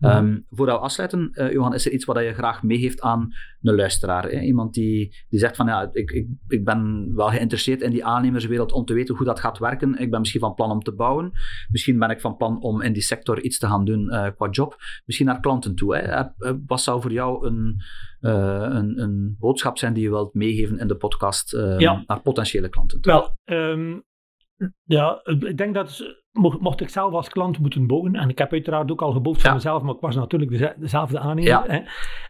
Ehm, 0.00 0.38
voordat 0.50 0.76
we 0.78 0.84
afsluiten, 0.84 1.30
eh, 1.32 1.52
Johan, 1.52 1.74
is 1.74 1.86
er 1.86 1.92
iets 1.92 2.04
wat 2.04 2.18
je 2.18 2.32
graag 2.32 2.62
meegeeft 2.62 3.00
aan 3.00 3.34
een 3.62 3.74
luisteraar? 3.74 4.22
Hè? 4.24 4.40
Iemand 4.40 4.74
die, 4.74 5.16
die 5.28 5.38
zegt 5.38 5.56
van 5.56 5.66
ja, 5.66 5.88
ik, 5.92 6.10
ik, 6.10 6.26
ik 6.48 6.64
ben 6.64 7.12
wel 7.14 7.28
geïnteresseerd 7.28 7.80
in 7.80 7.90
die 7.90 8.04
aannemerswereld 8.04 8.72
om 8.72 8.84
te 8.84 8.94
weten 8.94 9.14
hoe 9.16 9.26
dat 9.26 9.40
gaat 9.40 9.58
werken. 9.58 9.98
Ik 9.98 10.10
ben 10.10 10.18
misschien 10.20 10.40
van 10.40 10.54
plan 10.54 10.70
om 10.70 10.82
te 10.82 10.94
bouwen. 10.94 11.32
Misschien 11.68 11.98
ben 11.98 12.10
ik 12.10 12.20
van 12.20 12.36
plan 12.36 12.62
om 12.62 12.82
in 12.82 12.92
die 12.92 13.02
sector 13.02 13.40
iets 13.40 13.58
te 13.58 13.66
gaan 13.66 13.84
doen 13.84 14.32
qua 14.36 14.48
job. 14.50 14.76
Misschien 15.04 15.26
naar 15.26 15.40
klanten 15.40 15.74
toe. 15.74 15.96
Hè. 15.96 16.24
Wat 16.66 16.80
zou 16.80 17.00
voor 17.00 17.12
jou 17.12 17.46
een, 17.46 17.82
een, 18.20 19.00
een, 19.00 19.36
boodschap 19.38 19.78
zijn 19.78 19.92
die 19.92 20.02
je 20.02 20.10
wilt 20.10 20.34
meegeven 20.34 20.78
in 20.78 20.88
de 20.88 20.96
podcast 20.96 21.52
naar 22.06 22.20
potentiële 22.22 22.68
klanten 22.68 23.00
toe? 23.00 23.12
Wel, 23.12 23.56
um, 23.58 24.04
ja, 24.84 25.20
ik 25.24 25.56
denk 25.56 25.74
dat 25.74 26.04
mocht, 26.32 26.80
ik 26.80 26.88
zelf 26.88 27.12
als 27.12 27.28
klant 27.28 27.58
moeten 27.58 27.86
bouwen, 27.86 28.14
en 28.14 28.28
ik 28.28 28.38
heb 28.38 28.52
uiteraard 28.52 28.90
ook 28.90 29.02
al 29.02 29.12
gebouwd 29.12 29.42
voor 29.42 29.52
mezelf, 29.52 29.82
maar 29.82 29.94
ik 29.94 30.00
was 30.00 30.14
natuurlijk 30.14 30.74
dezelfde 30.80 31.18
aannemer. 31.18 31.70
Hè. 31.70 31.80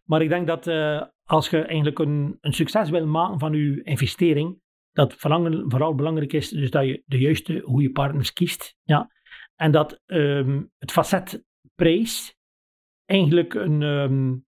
Maar 0.04 0.22
ik 0.22 0.28
denk 0.28 0.46
dat 0.46 0.66
uh, 0.66 1.02
als 1.24 1.50
je 1.50 1.62
eigenlijk 1.62 1.98
een, 1.98 2.38
een 2.40 2.52
succes 2.52 2.90
wil 2.90 3.06
maken 3.06 3.38
van 3.38 3.52
je 3.52 3.82
investering, 3.82 4.60
dat 4.96 5.14
vooral 5.14 5.94
belangrijk 5.94 6.32
is 6.32 6.48
dus 6.48 6.70
dat 6.70 6.86
je 6.86 7.02
de 7.06 7.18
juiste 7.18 7.60
goede 7.60 7.90
partners 7.90 8.32
kiest. 8.32 8.76
Ja. 8.82 9.10
En 9.54 9.70
dat 9.70 10.00
um, 10.06 10.70
het 10.78 10.92
facet 10.92 11.44
prijs 11.74 12.36
eigenlijk 13.04 13.54
een, 13.54 13.82
um, 13.82 14.44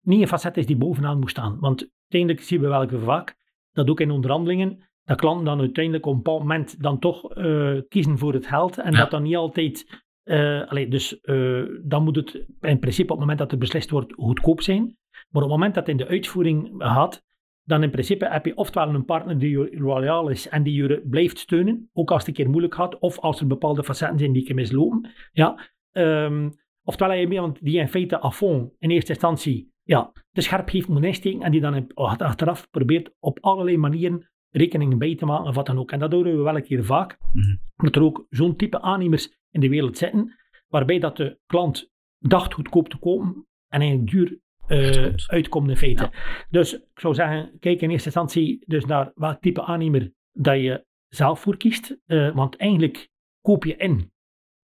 niet 0.00 0.20
een 0.20 0.28
facet 0.28 0.56
is 0.56 0.66
die 0.66 0.76
bovenaan 0.76 1.18
moet 1.18 1.30
staan. 1.30 1.58
Want 1.58 1.90
uiteindelijk 2.00 2.42
zien 2.42 2.60
we 2.60 2.68
welke 2.68 2.98
vaak 2.98 3.36
dat 3.72 3.90
ook 3.90 4.00
in 4.00 4.10
onderhandelingen 4.10 4.88
dat 5.04 5.18
klanten 5.18 5.44
dan 5.44 5.60
uiteindelijk 5.60 6.06
op 6.06 6.12
een 6.12 6.22
bepaald 6.22 6.40
moment 6.40 6.82
dan 6.82 6.98
toch 6.98 7.36
uh, 7.36 7.80
kiezen 7.88 8.18
voor 8.18 8.32
het 8.32 8.46
geld 8.46 8.78
en 8.78 8.92
dat 8.92 9.10
dan 9.10 9.22
niet 9.22 9.36
altijd... 9.36 10.04
Uh, 10.24 10.68
allee, 10.68 10.88
dus 10.88 11.18
uh, 11.22 11.80
dan 11.82 12.04
moet 12.04 12.16
het 12.16 12.46
in 12.60 12.78
principe 12.78 13.12
op 13.12 13.18
het 13.18 13.18
moment 13.18 13.38
dat 13.38 13.50
het 13.50 13.60
beslist 13.60 13.90
wordt 13.90 14.12
goedkoop 14.12 14.60
zijn. 14.60 14.82
Maar 15.10 15.42
op 15.42 15.48
het 15.48 15.58
moment 15.58 15.74
dat 15.74 15.86
het 15.86 15.98
in 15.98 16.04
de 16.04 16.10
uitvoering 16.10 16.74
gaat, 16.78 17.22
dan 17.70 17.82
in 17.82 17.90
principe 17.90 18.28
heb 18.28 18.46
je 18.46 18.56
oftewel 18.56 18.94
een 18.94 19.04
partner 19.04 19.38
die 19.38 19.50
je 19.50 19.80
loyaal 19.80 20.28
is 20.28 20.48
en 20.48 20.62
die 20.62 20.82
je 20.82 21.02
blijft 21.04 21.38
steunen, 21.38 21.90
ook 21.92 22.10
als 22.10 22.18
het 22.18 22.28
een 22.28 22.34
keer 22.34 22.50
moeilijk 22.50 22.74
gaat, 22.74 22.98
of 22.98 23.18
als 23.18 23.40
er 23.40 23.46
bepaalde 23.46 23.84
facetten 23.84 24.18
zijn 24.18 24.32
die 24.32 24.46
je 24.46 24.54
mislopen. 24.54 25.10
Ja, 25.32 25.68
um, 25.92 26.50
oftewel 26.82 27.18
heb 27.18 27.28
je 27.28 27.34
iemand 27.34 27.64
die 27.64 27.78
in 27.78 27.88
feite 27.88 28.24
à 28.24 28.30
fond 28.30 28.72
in 28.78 28.90
eerste 28.90 29.12
instantie 29.12 29.72
ja, 29.82 30.12
de 30.30 30.40
scherp 30.40 30.70
heeft 30.70 30.88
moet 30.88 31.04
insteken 31.04 31.42
en 31.42 31.50
die 31.50 31.60
dan 31.60 31.94
achteraf 31.94 32.70
probeert 32.70 33.14
op 33.18 33.38
allerlei 33.40 33.76
manieren 33.76 34.30
rekeningen 34.50 34.98
bij 34.98 35.14
te 35.14 35.26
maken 35.26 35.46
of 35.46 35.54
wat 35.54 35.66
dan 35.66 35.78
ook. 35.78 35.92
En 35.92 35.98
dat 35.98 36.12
horen 36.12 36.36
we 36.36 36.42
wel 36.42 36.56
een 36.56 36.62
keer 36.62 36.84
vaak. 36.84 37.18
Mm 37.32 37.58
Dat 37.76 37.96
er 37.96 38.02
ook 38.02 38.26
zo'n 38.28 38.56
type 38.56 38.80
aannemers 38.80 39.38
in 39.50 39.60
de 39.60 39.68
wereld 39.68 39.98
zitten, 39.98 40.34
waarbij 40.68 40.98
dat 40.98 41.16
de 41.16 41.38
klant 41.46 41.90
dacht 42.18 42.54
goedkoop 42.54 42.88
te 42.88 42.98
kopen 42.98 43.46
en 43.68 43.80
eigenlijk 43.80 44.10
duur 44.10 44.38
uh, 44.70 45.14
uitkomt 45.26 45.68
in 45.68 45.76
feite. 45.76 46.10
Dus 46.50 46.74
ik 46.74 47.00
zou 47.00 47.14
zeggen, 47.14 47.58
kijk 47.58 47.80
in 47.80 47.90
eerste 47.90 48.06
instantie 48.06 48.64
dus 48.66 48.84
naar 48.84 49.12
welk 49.14 49.40
type 49.40 49.62
aannemer 49.62 50.12
dat 50.32 50.60
je 50.60 50.84
zelf 51.08 51.40
voor 51.40 51.56
kiest. 51.56 51.96
Uh, 52.06 52.34
want 52.34 52.56
eigenlijk 52.56 53.08
koop 53.40 53.64
je 53.64 53.76
in 53.76 54.12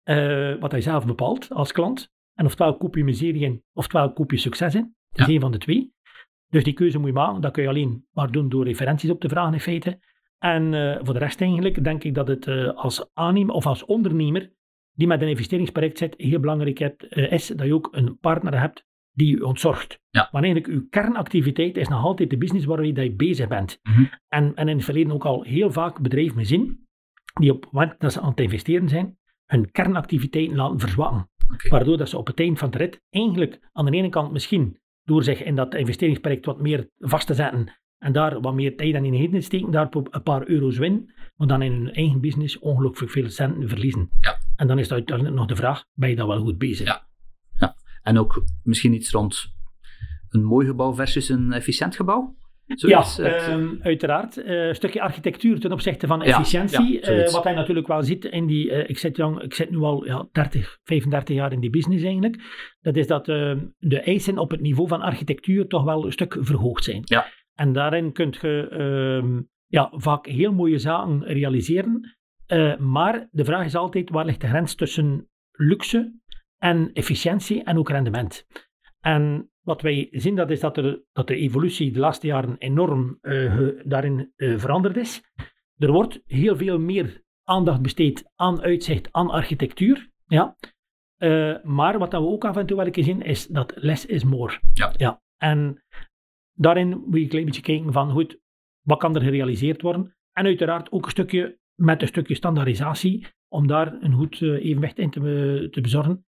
uh, 0.05 0.61
wat 0.61 0.71
hij 0.71 0.81
zelf 0.81 1.07
bepaalt 1.07 1.51
als 1.51 1.73
klant. 1.73 2.11
En 2.35 2.45
oftewel 2.45 2.77
koop 2.77 2.95
je 2.95 3.05
miserie 3.05 3.43
in, 3.43 3.63
oftewel 3.73 4.13
koop 4.13 4.31
je 4.31 4.37
succes 4.37 4.75
in. 4.75 4.95
Dat 5.11 5.29
is 5.29 5.35
een 5.35 5.41
van 5.41 5.53
de 5.53 5.59
twee. 5.59 5.93
Dus 6.49 6.65
die 6.65 6.73
keuze 6.73 6.99
moet 6.99 7.07
je 7.07 7.13
maken. 7.13 7.41
Dat 7.41 7.53
kun 7.53 7.63
je 7.63 7.69
alleen 7.69 8.07
maar 8.11 8.31
doen 8.31 8.49
door 8.49 8.65
referenties 8.65 9.11
op 9.11 9.21
te 9.21 9.29
vragen 9.29 9.53
in 9.53 9.61
feite. 9.61 9.99
En 10.39 10.73
uh, 10.73 10.99
voor 11.03 11.15
de 11.15 11.21
rest 11.21 11.41
eigenlijk 11.41 11.85
denk 11.85 12.05
ik 12.05 12.15
dat 12.15 12.29
het 12.29 12.47
uh, 12.47 12.69
als 12.69 13.11
aannemer 13.15 13.55
of 13.55 13.67
als 13.67 13.85
ondernemer 13.85 14.53
die 14.93 15.07
met 15.07 15.23
een 15.23 15.29
investeringsproject 15.29 15.99
zit, 15.99 16.15
heel 16.17 16.41
belangrijk 16.41 16.79
hebt, 16.79 17.17
uh, 17.17 17.33
is 17.33 17.47
dat 17.47 17.67
je 17.67 17.75
ook 17.75 17.89
een 17.93 18.19
partner 18.19 18.61
hebt 18.61 18.85
die 19.13 19.37
je 19.37 19.47
ontzorgt. 19.47 20.01
Ja. 20.11 20.29
Want 20.33 20.45
eigenlijk 20.45 20.75
uw 20.75 20.87
kernactiviteit 20.91 21.77
is 21.77 21.89
nog 21.89 22.05
altijd 22.05 22.31
de 22.31 22.37
business 22.37 22.67
waarmee 22.67 22.95
je 22.95 23.13
bezig 23.13 23.49
bent. 23.49 23.79
Mm 23.83 23.93
-hmm. 23.93 24.11
en, 24.29 24.55
en 24.55 24.69
in 24.69 24.77
het 24.77 24.85
verleden 24.85 25.13
ook 25.13 25.25
al 25.25 25.43
heel 25.43 25.73
vaak 25.73 26.01
bedrijven 26.01 26.39
gezien 26.39 26.87
die 27.41 27.53
op 27.53 27.63
het 27.63 27.73
moment 27.73 28.01
dat 28.01 28.13
ze 28.13 28.21
aan 28.21 28.31
het 28.31 28.41
investeren 28.41 28.89
zijn, 28.89 29.17
hun 29.47 29.71
kernactiviteiten 29.71 30.57
laten 30.57 30.81
verzwakken. 30.81 31.31
Okay. 31.45 31.71
Waardoor 31.71 31.97
dat 31.97 32.09
ze 32.09 32.19
op 32.19 32.27
het 32.27 32.41
eind 32.41 32.59
van 32.59 32.71
de 32.71 32.79
rit 32.79 33.03
eigenlijk 33.11 33.69
aan 33.73 33.85
de 33.85 33.93
ene 33.93 34.09
kant 34.09 34.33
misschien 34.33 34.81
door 35.05 35.23
zich 35.23 35.43
in 35.43 35.55
dat 35.55 35.75
investeringsproject 35.75 36.47
wat 36.47 36.61
meer 36.61 36.89
vast 36.99 37.27
te 37.27 37.35
zetten 37.35 37.81
en 37.99 38.13
daar 38.13 38.41
wat 38.41 38.55
meer 38.55 38.77
tijd 38.77 38.95
en 38.95 39.05
in 39.05 39.31
te 39.31 39.41
steken, 39.41 39.71
daar 39.71 39.89
een 39.91 40.23
paar 40.23 40.49
euro's 40.49 40.79
winnen, 40.79 41.13
maar 41.37 41.47
dan 41.47 41.63
in 41.63 41.73
hun 41.73 41.93
eigen 41.93 42.21
business 42.21 42.59
ongelooflijk 42.59 43.13
veel 43.13 43.29
centen 43.29 43.69
verliezen. 43.69 44.11
Ja. 44.21 44.39
En 44.57 44.67
dan 44.67 44.79
is 44.79 44.85
het 44.85 44.93
uiteindelijk 44.93 45.37
nog 45.37 45.47
de 45.47 45.57
vraag, 45.57 45.85
ben 45.93 46.09
je 46.09 46.17
dan 46.17 46.29
wel 46.29 46.41
goed 46.41 46.59
bezig? 46.59 46.87
Ja. 46.87 47.07
En 48.03 48.19
ook 48.19 48.45
misschien 48.63 48.93
iets 48.93 49.11
rond 49.11 49.53
een 50.29 50.45
mooi 50.45 50.67
gebouw 50.67 50.95
versus 50.95 51.29
een 51.29 51.53
efficiënt 51.53 51.97
gebouw? 51.97 52.35
ja, 52.67 53.05
um, 53.51 53.79
uiteraard. 53.83 54.37
Uh, 54.37 54.67
een 54.67 54.75
stukje 54.75 55.01
architectuur 55.01 55.61
ten 55.61 55.73
opzichte 55.73 56.07
van 56.07 56.23
efficiëntie. 56.23 56.93
Ja, 56.93 57.11
ja, 57.13 57.25
uh, 57.25 57.33
wat 57.33 57.45
hij 57.45 57.55
natuurlijk 57.55 57.87
wel 57.87 58.03
ziet 58.03 58.25
in 58.25 58.47
die. 58.47 58.71
Uh, 58.71 58.89
ik, 58.89 58.99
zit 58.99 59.17
jong, 59.17 59.43
ik 59.43 59.55
zit 59.55 59.71
nu 59.71 59.79
al 59.79 60.05
ja, 60.05 60.29
30, 60.33 60.79
35 60.85 61.37
jaar 61.37 61.53
in 61.53 61.61
die 61.61 61.71
business 61.71 62.03
eigenlijk. 62.05 62.43
Dat 62.81 62.97
is 62.97 63.07
dat 63.07 63.29
ehm, 63.29 63.59
de 63.79 64.01
eisen 64.01 64.39
op 64.39 64.51
het 64.51 64.61
niveau 64.61 64.89
van 64.89 65.01
architectuur 65.01 65.67
toch 65.67 65.85
wel 65.85 66.05
een 66.05 66.13
stuk 66.13 66.37
verhoogd 66.41 66.85
zijn. 66.85 67.03
Ja. 67.05 67.27
En 67.55 67.73
daarin 67.73 68.13
kun 68.13 68.35
je 68.41 68.69
ehm, 68.69 69.41
ja, 69.67 69.93
vaak 69.95 70.27
heel 70.27 70.53
mooie 70.53 70.79
zaken 70.79 71.25
realiseren. 71.25 72.17
maar 72.79 73.29
de 73.31 73.45
vraag 73.45 73.65
is 73.65 73.75
altijd: 73.75 74.11
waar 74.11 74.25
ligt 74.25 74.41
de 74.41 74.47
grens 74.47 74.75
tussen 74.75 75.29
luxe 75.53 76.21
en 76.63 76.93
efficiëntie 76.93 77.63
en 77.63 77.79
ook 77.79 77.89
rendement? 77.89 78.47
En 79.01 79.51
wat 79.63 79.83
wij 79.83 80.09
zien, 80.11 80.35
dat 80.35 80.51
is 80.51 80.61
dat, 80.61 80.77
er, 80.77 81.03
dat 81.13 81.27
de 81.27 81.37
evolutie 81.37 81.93
de 81.93 81.99
laatste 81.99 82.27
jaren 82.27 82.57
enorm 82.59 83.19
uh, 83.23 83.69
daarin 83.85 84.33
uh, 84.37 84.59
veranderd 84.59 84.97
is. 84.97 85.23
Er 85.77 85.93
wordt 85.93 86.21
heel 86.27 86.57
veel 86.57 86.79
meer 86.79 87.23
aandacht 87.45 87.83
besteed 87.83 88.31
aan 88.35 88.63
uitzicht, 88.63 89.13
aan 89.13 89.31
architectuur. 89.31 90.11
Ja. 90.27 90.57
Uh, 91.19 91.63
maar 91.63 91.99
wat 91.99 92.13
we 92.13 92.19
ook 92.19 92.45
af 92.45 92.57
en 92.57 92.67
toe 92.67 92.77
wel 92.77 93.05
zien, 93.05 93.23
is 93.23 93.47
dat 93.47 93.73
less 93.77 94.07
is 94.07 94.25
more. 94.25 94.61
Ja. 94.73 94.93
Ja. 94.97 95.23
En 95.37 95.83
daarin 96.53 96.89
moet 96.89 97.15
je 97.15 97.23
een 97.23 97.29
klein 97.29 97.45
beetje 97.45 97.63
kijken 97.63 97.93
van, 97.93 98.11
goed, 98.11 98.41
wat 98.87 98.99
kan 98.99 99.15
er 99.15 99.23
gerealiseerd 99.23 99.83
worden? 99.83 100.17
En 100.33 100.45
uiteraard 100.45 100.93
ook 100.93 101.05
een 101.05 101.11
stukje 101.11 101.59
met 101.75 102.03
een 102.03 102.09
stukje 102.09 102.35
standaardisatie, 102.35 103.27
om 103.49 103.67
daar 103.67 104.03
een 104.03 104.13
goed 104.13 104.43
evenwicht 104.43 104.99
in 104.99 105.11
te, 105.11 105.69
te 105.71 105.81
bezorgen. 105.81 106.27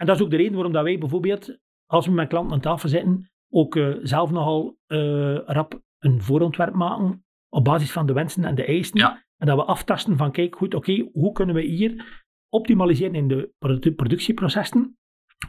En 0.00 0.06
dat 0.06 0.16
is 0.16 0.22
ook 0.22 0.30
de 0.30 0.36
reden 0.36 0.54
waarom 0.54 0.72
dat 0.72 0.82
wij 0.82 0.98
bijvoorbeeld 0.98 1.58
als 1.86 2.06
we 2.06 2.12
met 2.12 2.28
klanten 2.28 2.52
aan 2.52 2.60
tafel 2.60 2.88
zitten, 2.88 3.30
ook 3.50 3.74
uh, 3.74 3.96
zelf 4.02 4.30
nogal 4.30 4.78
uh, 4.86 5.38
rap 5.44 5.82
een 5.98 6.22
voorontwerp 6.22 6.74
maken 6.74 7.24
op 7.48 7.64
basis 7.64 7.92
van 7.92 8.06
de 8.06 8.12
wensen 8.12 8.44
en 8.44 8.54
de 8.54 8.64
eisen. 8.64 8.98
Ja. 8.98 9.24
En 9.36 9.46
dat 9.46 9.56
we 9.56 9.64
aftasten 9.64 10.16
van, 10.16 10.32
kijk, 10.32 10.56
goed, 10.56 10.74
oké, 10.74 11.08
hoe 11.12 11.32
kunnen 11.32 11.54
we 11.54 11.62
hier 11.62 12.24
optimaliseren 12.48 13.14
in 13.14 13.28
de 13.28 13.52
produ 13.58 13.94
productieprocessen 13.94 14.98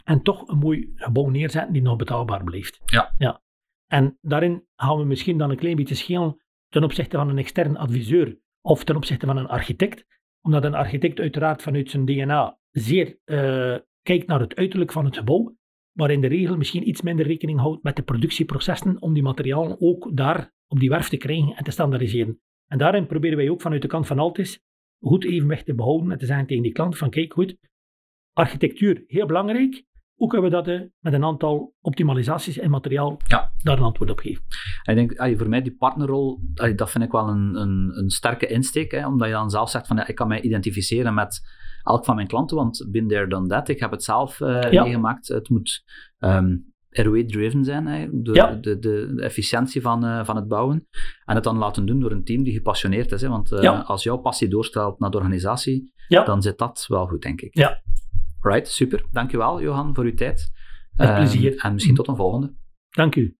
en 0.04 0.22
toch 0.22 0.48
een 0.48 0.58
mooi 0.58 0.92
gebouw 0.94 1.28
neerzetten 1.28 1.72
die 1.72 1.82
nog 1.82 1.96
betaalbaar 1.96 2.44
blijft. 2.44 2.80
Ja. 2.84 3.14
ja. 3.18 3.42
En 3.86 4.18
daarin 4.20 4.66
gaan 4.76 4.98
we 4.98 5.04
misschien 5.04 5.38
dan 5.38 5.50
een 5.50 5.56
klein 5.56 5.76
beetje 5.76 5.94
schelen 5.94 6.42
ten 6.68 6.84
opzichte 6.84 7.16
van 7.16 7.28
een 7.28 7.38
extern 7.38 7.76
adviseur 7.76 8.38
of 8.60 8.84
ten 8.84 8.96
opzichte 8.96 9.26
van 9.26 9.36
een 9.36 9.48
architect, 9.48 10.06
omdat 10.40 10.64
een 10.64 10.74
architect 10.74 11.20
uiteraard 11.20 11.62
vanuit 11.62 11.90
zijn 11.90 12.04
DNA 12.04 12.58
zeer 12.70 13.18
uh, 13.24 13.76
kijkt 14.02 14.26
naar 14.26 14.40
het 14.40 14.54
uiterlijk 14.54 14.92
van 14.92 15.04
het 15.04 15.16
gebouw 15.16 15.56
maar 15.92 16.10
in 16.10 16.20
de 16.20 16.26
regel 16.26 16.56
misschien 16.56 16.88
iets 16.88 17.02
minder 17.02 17.26
rekening 17.26 17.58
houdt 17.58 17.82
met 17.82 17.96
de 17.96 18.02
productieprocessen 18.02 19.02
om 19.02 19.14
die 19.14 19.22
materialen 19.22 19.80
ook 19.80 20.16
daar 20.16 20.52
op 20.66 20.80
die 20.80 20.88
werf 20.88 21.08
te 21.08 21.16
krijgen 21.16 21.56
en 21.56 21.64
te 21.64 21.70
standaardiseren. 21.70 22.40
En 22.66 22.78
daarin 22.78 23.06
proberen 23.06 23.36
wij 23.36 23.48
ook 23.48 23.60
vanuit 23.60 23.82
de 23.82 23.88
kant 23.88 24.06
van 24.06 24.18
Altis 24.18 24.60
goed 25.00 25.24
evenwicht 25.24 25.64
te 25.64 25.74
behouden 25.74 26.10
en 26.10 26.18
te 26.18 26.26
zeggen 26.26 26.46
tegen 26.46 26.62
die 26.62 26.72
klant 26.72 26.98
van 26.98 27.10
kijk 27.10 27.32
goed, 27.32 27.56
architectuur 28.32 29.04
heel 29.06 29.26
belangrijk, 29.26 29.84
hoe 30.14 30.28
kunnen 30.28 30.50
we 30.50 30.56
dat 30.56 30.68
uh, 30.68 30.80
met 30.98 31.12
een 31.12 31.24
aantal 31.24 31.74
optimalisaties 31.80 32.58
en 32.58 32.70
materiaal 32.70 33.16
ja. 33.26 33.52
daar 33.62 33.78
een 33.78 33.84
antwoord 33.84 34.10
op 34.10 34.18
geven? 34.18 34.44
Ik 34.82 34.94
denk, 34.94 35.38
voor 35.38 35.48
mij 35.48 35.62
die 35.62 35.76
partnerrol, 35.76 36.40
dat 36.74 36.90
vind 36.90 37.04
ik 37.04 37.10
wel 37.10 37.28
een, 37.28 37.54
een, 37.54 37.98
een 37.98 38.10
sterke 38.10 38.46
insteek, 38.46 38.90
hè, 38.90 39.06
omdat 39.06 39.28
je 39.28 39.34
dan 39.34 39.50
zelf 39.50 39.70
zegt 39.70 39.86
van 39.86 39.96
ja, 39.96 40.06
ik 40.06 40.14
kan 40.14 40.28
mij 40.28 40.40
identificeren 40.40 41.14
met 41.14 41.40
elk 41.82 42.04
van 42.04 42.14
mijn 42.14 42.26
klanten, 42.26 42.56
want 42.56 42.86
bin 42.90 43.08
there 43.08 43.26
done 43.26 43.48
that. 43.48 43.68
Ik 43.68 43.80
heb 43.80 43.90
het 43.90 44.04
zelf 44.04 44.38
ja. 44.38 44.82
meegemaakt. 44.82 45.28
Het 45.28 45.48
moet 45.48 45.82
um, 46.18 46.30
ehm, 46.30 46.56
ROE-driven 46.92 47.64
zijn, 47.64 48.10
door 48.22 48.34
ja. 48.34 48.54
de, 48.54 48.78
de, 48.78 49.14
de, 49.14 49.22
efficiëntie 49.22 49.80
van, 49.80 50.04
uh, 50.04 50.24
van 50.24 50.36
het 50.36 50.48
bouwen. 50.48 50.88
En 51.24 51.34
het 51.34 51.44
dan 51.44 51.56
laten 51.56 51.86
doen 51.86 52.00
door 52.00 52.10
een 52.10 52.24
team 52.24 52.42
die 52.42 52.52
gepassioneerd 52.52 53.12
is. 53.12 53.22
Hè, 53.22 53.28
want 53.28 53.52
uh, 53.52 53.62
ja. 53.62 53.80
als 53.80 54.02
jouw 54.02 54.16
passie 54.16 54.48
doorstraalt 54.48 54.98
naar 54.98 55.10
de 55.10 55.16
organisatie, 55.16 55.92
dan 56.08 56.42
zit 56.42 56.58
dat 56.58 56.84
wel 56.88 57.06
goed, 57.06 57.22
denk 57.22 57.40
ik. 57.40 57.56
Ja. 57.56 57.82
Right, 58.40 58.68
super. 58.68 59.04
Dankjewel, 59.10 59.62
Johan, 59.62 59.94
voor 59.94 60.04
uw 60.04 60.14
tijd. 60.14 60.50
Met 60.96 61.14
plezier. 61.14 61.56
en 61.56 61.72
misschien 61.72 61.94
tot 61.94 62.08
een 62.08 62.16
volgende. 62.16 62.54
Dank 62.90 63.14
u. 63.14 63.36